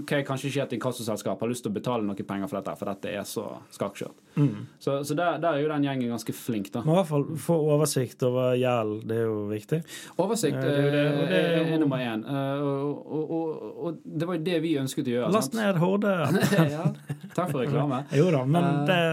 [0.00, 2.90] ok, Kanskje ikke et inkassoselskap har lyst til å betale noe penger for dette, for
[2.90, 4.22] dette er så skakkskjørt.
[4.36, 4.64] Mm.
[4.78, 6.84] Så, så der, der, er jo den gjengen ganske flink, da.
[6.84, 9.82] Men i hvert fall få oversikt over gjeld, det er jo viktig.
[10.22, 12.24] Oversikt det er, det, det er, er, nummer én.
[12.26, 15.34] Uh, og, og, og, og, det var jo det vi ønsket å gjøre.
[15.34, 16.16] Last ned Horde.
[16.76, 16.88] ja,
[17.34, 18.04] takk for reklame.
[18.14, 19.04] jo da, men det,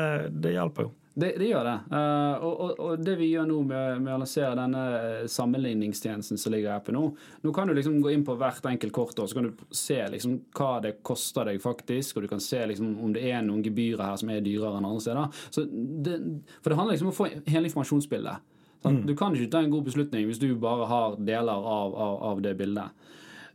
[0.44, 0.96] det hjelper jo.
[1.14, 1.74] Det, det, gjør det.
[1.92, 6.54] Uh, og, og, det vi gjør nå med, med, å lansere denne eh, sammenligningstjenesten som
[6.54, 7.02] ligger i appen nå
[7.44, 9.98] Nå kan du liksom gå inn på hvert enkelt kort og så kan du se
[10.14, 13.64] liksom hva det koster deg faktisk, og du kan se liksom om det er noen
[13.66, 15.44] gebyrer her som er dyrere enn andre steder.
[15.52, 16.16] Så det,
[16.62, 18.48] for det handler liksom om å få hele informasjonsbildet.
[18.88, 19.04] Mm.
[19.06, 22.42] Du kan ikke ta en god beslutning hvis du bare har deler av, av, av
[22.46, 23.04] det bildet.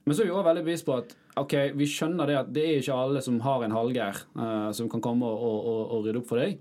[0.06, 2.62] Men så er vi også veldig bevisst på at ok, vi skjønner det at det
[2.62, 6.20] er ikke alle som har en Hallgeir uh, som kan komme og, og, og rydde
[6.20, 6.60] opp for deg.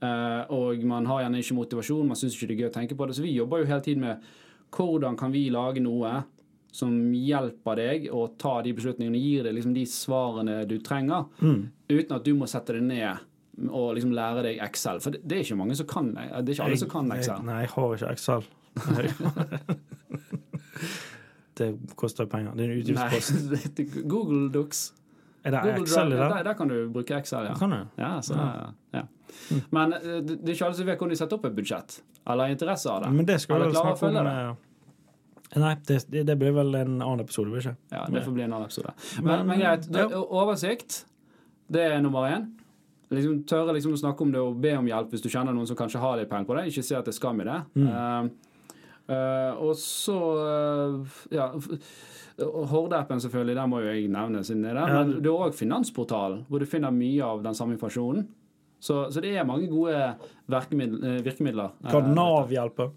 [0.00, 2.96] Uh, og man har gjerne ikke motivasjon, man syns ikke det er gøy å tenke
[2.96, 3.16] på det.
[3.18, 4.28] Så vi jobber jo hele tiden med
[4.74, 6.22] hvordan kan vi lage noe
[6.72, 11.26] som hjelper deg å ta de beslutningene, og gir deg liksom de svarene du trenger,
[11.42, 11.60] mm.
[11.90, 13.26] uten at du må sette deg ned
[13.68, 15.00] og liksom lære deg Excel.
[15.04, 16.22] For det, det er ikke mange som kan det.
[16.30, 17.34] er ikke alle jeg, som kan Excel.
[17.34, 18.42] Jeg, nei, jeg har ikke Excel.
[21.60, 22.50] det koster penger.
[22.56, 23.30] Det er en utgiftspost.
[24.14, 24.80] Google Docs.
[25.42, 26.22] Er det Google Excel i det?
[26.22, 27.54] Der, der, kan du bruke Excel, ja.
[27.58, 27.80] Kan du?
[28.00, 28.46] Ja, så, ja.
[28.98, 29.04] ja.
[29.50, 29.60] Mm.
[29.76, 32.00] Men eh, det er ikke alle som vet hvordan de setter opp et budsjett,
[32.30, 33.12] eller interesse av det.
[33.14, 34.34] Men det skal vi snakke om det.
[35.58, 38.68] Nei, det, det, blir vel en annen episode, ikke Ja, det får bli en annen
[38.68, 38.92] episode.
[39.18, 39.88] Men, men greit.
[39.90, 40.06] Ja.
[40.22, 41.04] Oversikt,
[41.66, 42.46] det er nummer én.
[43.10, 45.66] Liksom, tørre liksom å snakke om det og be om hjelp hvis du kjenner noen
[45.66, 46.68] som kanskje har litt peiling på det.
[46.70, 47.58] Ikke si at det er skam i det.
[47.74, 47.88] Mm.
[47.90, 48.60] Uh,
[49.10, 51.50] uh, og så uh, ja
[52.40, 54.92] Horde-appen, selvfølgelig, der må jo jeg nevne siden det er der.
[54.94, 58.28] Men det er òg Finansportalen, hvor du finner mye av den samme informasjonen.
[58.80, 59.94] Så, så, det er mange gode
[60.48, 61.22] virkemidler.
[61.24, 62.90] virkemidler kan Nav hjelpe?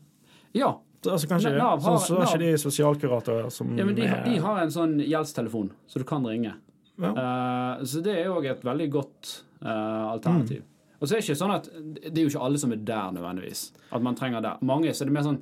[0.56, 0.74] Ja.
[1.04, 4.38] Altså kanskje, Nav har, så, så er ikke de sosialkuratorer som ja, men de, de,
[4.40, 6.54] har en sånn gjeldstelefon, så du kan ringe.
[7.02, 7.10] Ja.
[7.10, 9.34] Uh, så det er òg et veldig godt
[9.66, 10.64] uh, alternativ.
[10.64, 10.70] Mm.
[11.04, 13.12] Og så er det ikke sånn at det er jo ikke alle som er der
[13.18, 13.66] nødvendigvis.
[13.92, 14.62] At man trenger der.
[14.64, 15.42] Mange så er det mer sånn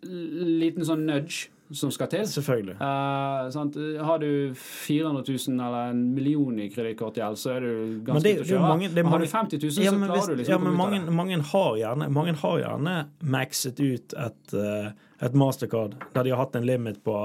[0.00, 2.24] liten sånn nudge som skal til.
[2.28, 2.74] Selvfølgelig.
[2.80, 8.34] Uh, har du 400 000 eller en million i kredittkortgjeld, så er du ganske det,
[8.40, 8.62] ute å kjøre.
[8.64, 11.00] Mange, mange, har du 50 000, ja, så klarer hvis, du liksom ja, men mange,
[11.20, 12.96] mange, har gjerne, mange har gjerne
[13.36, 14.90] maxet ut et, uh,
[15.22, 17.16] et mastercard der de har hatt en limit på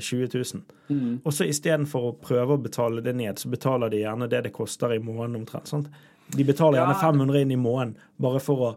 [0.00, 0.64] 20 000.
[0.92, 1.20] Mm.
[1.22, 4.56] Og så istedenfor å prøve å betale det ned, så betaler de gjerne det det
[4.56, 5.70] koster i måneden omtrent.
[5.70, 5.92] Sant?
[6.32, 8.72] De betaler gjerne 500 inn i måneden bare for å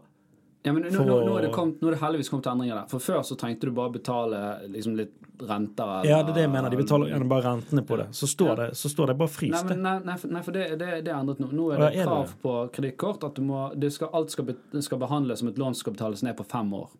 [0.66, 2.86] ja, men nå, nå, nå, er kommet, nå, er det heldigvis kommet endringer der.
[2.90, 5.92] For Før så trengte du bare betale liksom, litt renter.
[6.00, 6.72] Eller, ja, det er det jeg mener.
[6.74, 8.06] De betaler gjerne bare rentene på det.
[8.18, 8.56] Så står, ja.
[8.64, 9.70] det, så står det bare fryst.
[9.70, 11.52] Nei, nei, nei, nei, for det, det, det, er endret nå.
[11.54, 12.40] Nå er det ja, krav det?
[12.42, 13.62] på kredittkort at må,
[13.94, 16.74] skal, alt skal, be, skal, behandles som et lån som skal betales ned på fem
[16.80, 16.90] år.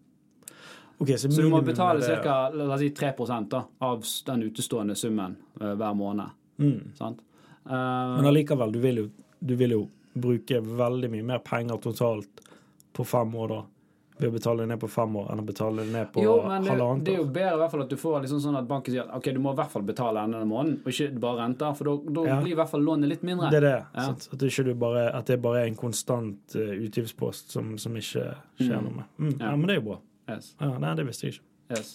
[1.01, 2.39] Okay, så, så, du må betale ca.
[2.79, 3.13] Si 3
[3.51, 6.39] da, av den utestående summen uh, hver måned.
[6.63, 6.95] Mm.
[7.03, 7.19] Sant?
[7.67, 7.75] Uh,
[8.21, 9.11] Men allikevel, du vil, jo,
[9.43, 12.46] du vil jo bruke veldig mye mer penger totalt
[12.97, 13.63] på fem år da
[14.17, 16.37] ved å betale det ned på fem år enn å betale det ned på jo,
[16.47, 17.05] men det, halvannet.
[17.05, 19.05] Det er jo bedre i hvert fall at du får liksom sånn at banken sier
[19.05, 21.75] at ok, du må i hvert fall betale denne måneden, og ikke bare renter.
[21.77, 22.39] For da ja.
[22.41, 23.51] blir i hvert fall lånet litt mindre.
[23.53, 23.75] Det er det.
[23.93, 24.07] Ja.
[24.15, 28.25] At, det ikke bare, at det bare er en konstant uh, utgiftspost som, som, ikke
[28.63, 28.89] skjer mm.
[28.89, 29.13] noe med.
[29.21, 29.31] Mm.
[29.37, 29.45] Ja.
[29.45, 29.53] ja.
[29.53, 30.01] men det er jo bra.
[30.33, 30.51] Yes.
[30.65, 31.49] Ja, nei, det visste jeg ikke.
[31.77, 31.95] Yes.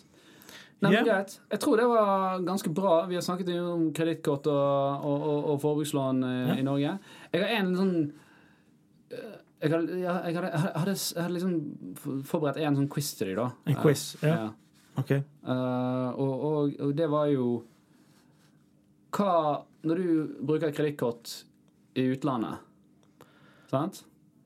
[0.81, 1.37] Nei, men greit.
[1.49, 2.95] Jeg tror det var ganske bra.
[3.09, 6.99] Vi har snakket om kredittkort og, og, og, og forbrukslån uh, i Norge.
[7.33, 7.95] Jeg har en sånn
[9.17, 10.39] uh, jeg hadde, jeg, hadde, jeg,
[10.75, 13.47] hadde, jeg hadde, liksom forberedt en sånn quiz til deg, da.
[13.69, 14.33] En quiz, ja.
[14.33, 14.47] ja.
[15.01, 15.11] Ok.
[15.45, 17.45] Uh, og, og, og, det var jo
[19.15, 19.29] Hva
[19.87, 20.09] Når du
[20.43, 21.31] bruker kredittkort
[21.97, 22.59] i utlandet,
[23.71, 24.01] sant?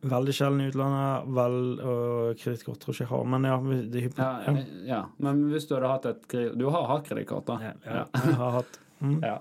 [0.05, 1.27] Veldig sjelden i utlandet.
[1.37, 3.57] Vel, og kredittkort tror jeg ikke jeg har, men ja,
[3.93, 4.55] det, ja, ja.
[4.89, 5.01] ja.
[5.21, 7.59] Men hvis du hadde hatt et Du har hatt kredittkort, da?
[7.61, 8.03] Ja, ja.
[8.25, 9.17] jeg har hatt Mm.
[9.23, 9.35] Ja.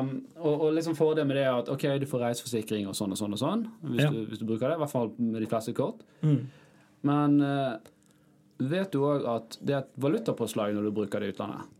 [0.00, 3.14] Um, og, og, liksom fordelen med det er at ok, du får reiseforsikring og sånn
[3.14, 4.10] og sånn og sånn hvis, ja.
[4.12, 4.76] du, hvis du, bruker det.
[4.76, 6.04] I hvert fall med de fleste kort.
[6.20, 6.40] Mm.
[7.08, 7.74] Men uh,
[8.60, 11.76] vet du òg at det er et valutapåslag når du bruker det i utlandet?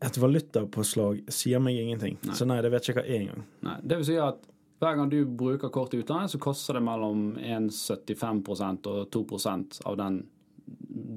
[0.00, 2.16] Et valutapåslag sier meg ingenting.
[2.24, 2.36] Nei.
[2.36, 3.44] Så nei, det vet ikke hva er engang.
[3.84, 4.46] Det vil si at
[4.80, 9.98] hver gang du bruker kort i utlandet, så koster det mellom 1,75% og 2% av
[10.00, 10.22] den,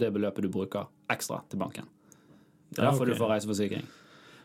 [0.03, 1.88] det beløpet du bruker ekstra til banken.
[2.74, 3.14] Det er derfor ja, okay.
[3.14, 3.88] du får reiseforsikring.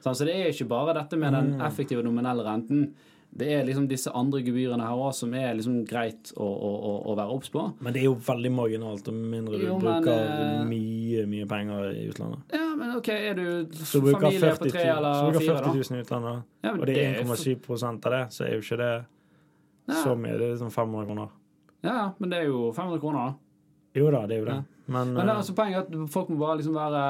[0.05, 1.62] Så det er ikke bare dette med den mm.
[1.66, 2.90] effektive nominelle renten.
[3.28, 7.16] Det er liksom disse andre gebyrene her òg som er liksom greit å, å, å
[7.18, 7.64] være obs på.
[7.84, 11.90] Men det er jo veldig marginalt, og mindre du jo, men, bruker mye mye penger
[11.92, 12.57] i utlandet.
[12.57, 13.44] Ja, men OK, er du
[13.82, 15.12] familie på tre eller fire, da?
[15.18, 18.57] Så bruker 40 000 i utlandet, ja, og det er 1,7 av det, så er
[18.57, 20.01] jo ikke det ja.
[20.01, 20.38] så mye.
[20.38, 21.36] Det er liksom 500 kroner.
[21.84, 23.47] Ja, men det er jo 500 kroner, da.
[23.97, 24.57] Jo da, det er jo det.
[24.59, 24.62] Ja.
[24.89, 27.01] Men, Men det er eh, altså poenget er at folk må bare liksom være,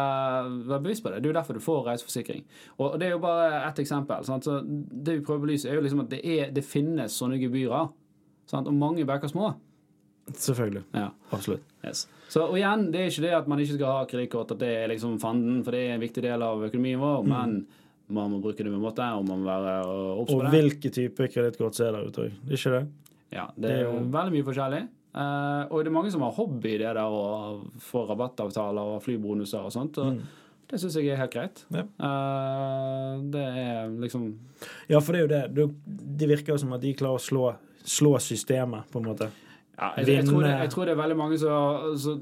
[0.67, 1.21] være bevisst på det.
[1.23, 2.45] Det er jo derfor du får reiseforsikring.
[2.83, 4.25] Og det er jo bare ett eksempel.
[4.27, 4.45] Sant?
[4.49, 7.39] Så det vi prøver å belyse, er jo liksom at det, er, det finnes sånne
[7.39, 7.91] gebyrer.
[8.51, 8.67] Sant?
[8.67, 9.53] Og mange bekker små.
[10.35, 10.83] selvfølgelig.
[10.95, 11.09] Ja.
[11.33, 11.63] Absolutt.
[11.85, 12.07] Yes.
[12.29, 14.73] Så og igjen, det er ikke det at man ikke skal ha kredittkort, at det
[14.83, 17.29] er liksom fanden, for det er en viktig del av økonomien vår, Mm.
[17.33, 17.67] men
[18.11, 19.75] man må bruke det med måte, og man må være
[20.21, 22.33] obs på Og hvilke typer kredittkort er der ute òg?
[22.45, 22.87] Det er ikke det?
[23.33, 24.83] Ja, det er jo veldig mye forskjellig.
[25.19, 29.01] Eh, og det er mange som har hobby i det der å få rabattavtaler og
[29.03, 29.99] flybonuser og sånt.
[29.99, 30.21] Og
[30.69, 31.63] Det syns jeg er helt greit.
[31.73, 31.79] Mm.
[31.81, 31.85] Ja.
[31.99, 34.27] Uh, det er liksom
[34.91, 35.69] Ja, for det er jo det.
[36.21, 37.47] Det, virker jo som at de klarer å slå,
[37.89, 39.31] slå systemet, på en måte.
[39.79, 42.19] ja, jeg, jeg, tror det, jeg tror det er veldig mange som så,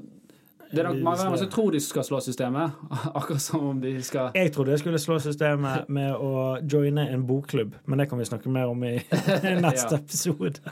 [0.71, 2.71] Det er nok mange som tror de skal slå systemet,
[3.19, 7.27] akkurat som om de skal Jeg trodde jeg skulle slå systemet med å joine en
[7.27, 8.95] bokklubb, men det kan vi snakke mer om i
[9.65, 10.01] neste Ja.
[10.01, 10.63] episode.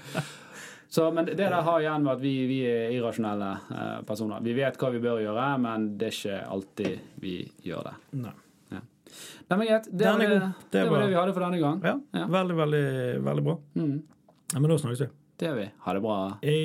[0.95, 4.43] Så, men det der har igjen med at vi, vi er irrasjonelle eh, personer.
[4.45, 7.35] Vi vet hva vi bør gjøre, men det er ikke alltid vi
[7.67, 7.95] gjør det.
[8.23, 8.35] Nei.
[9.45, 9.85] Nei, men greit.
[9.91, 10.37] Det, var det,
[10.73, 11.77] det, var det vi hadde for denne gang.
[11.85, 12.25] Ja, Ja.
[12.33, 12.85] veldig, veldig,
[13.27, 13.53] veldig bra.
[13.77, 13.93] Mm,
[14.53, 15.07] Ja, men da snakkes vi.
[15.39, 15.67] det gjør vi.
[15.85, 16.17] Ha det bra.
[16.43, 16.57] Hei.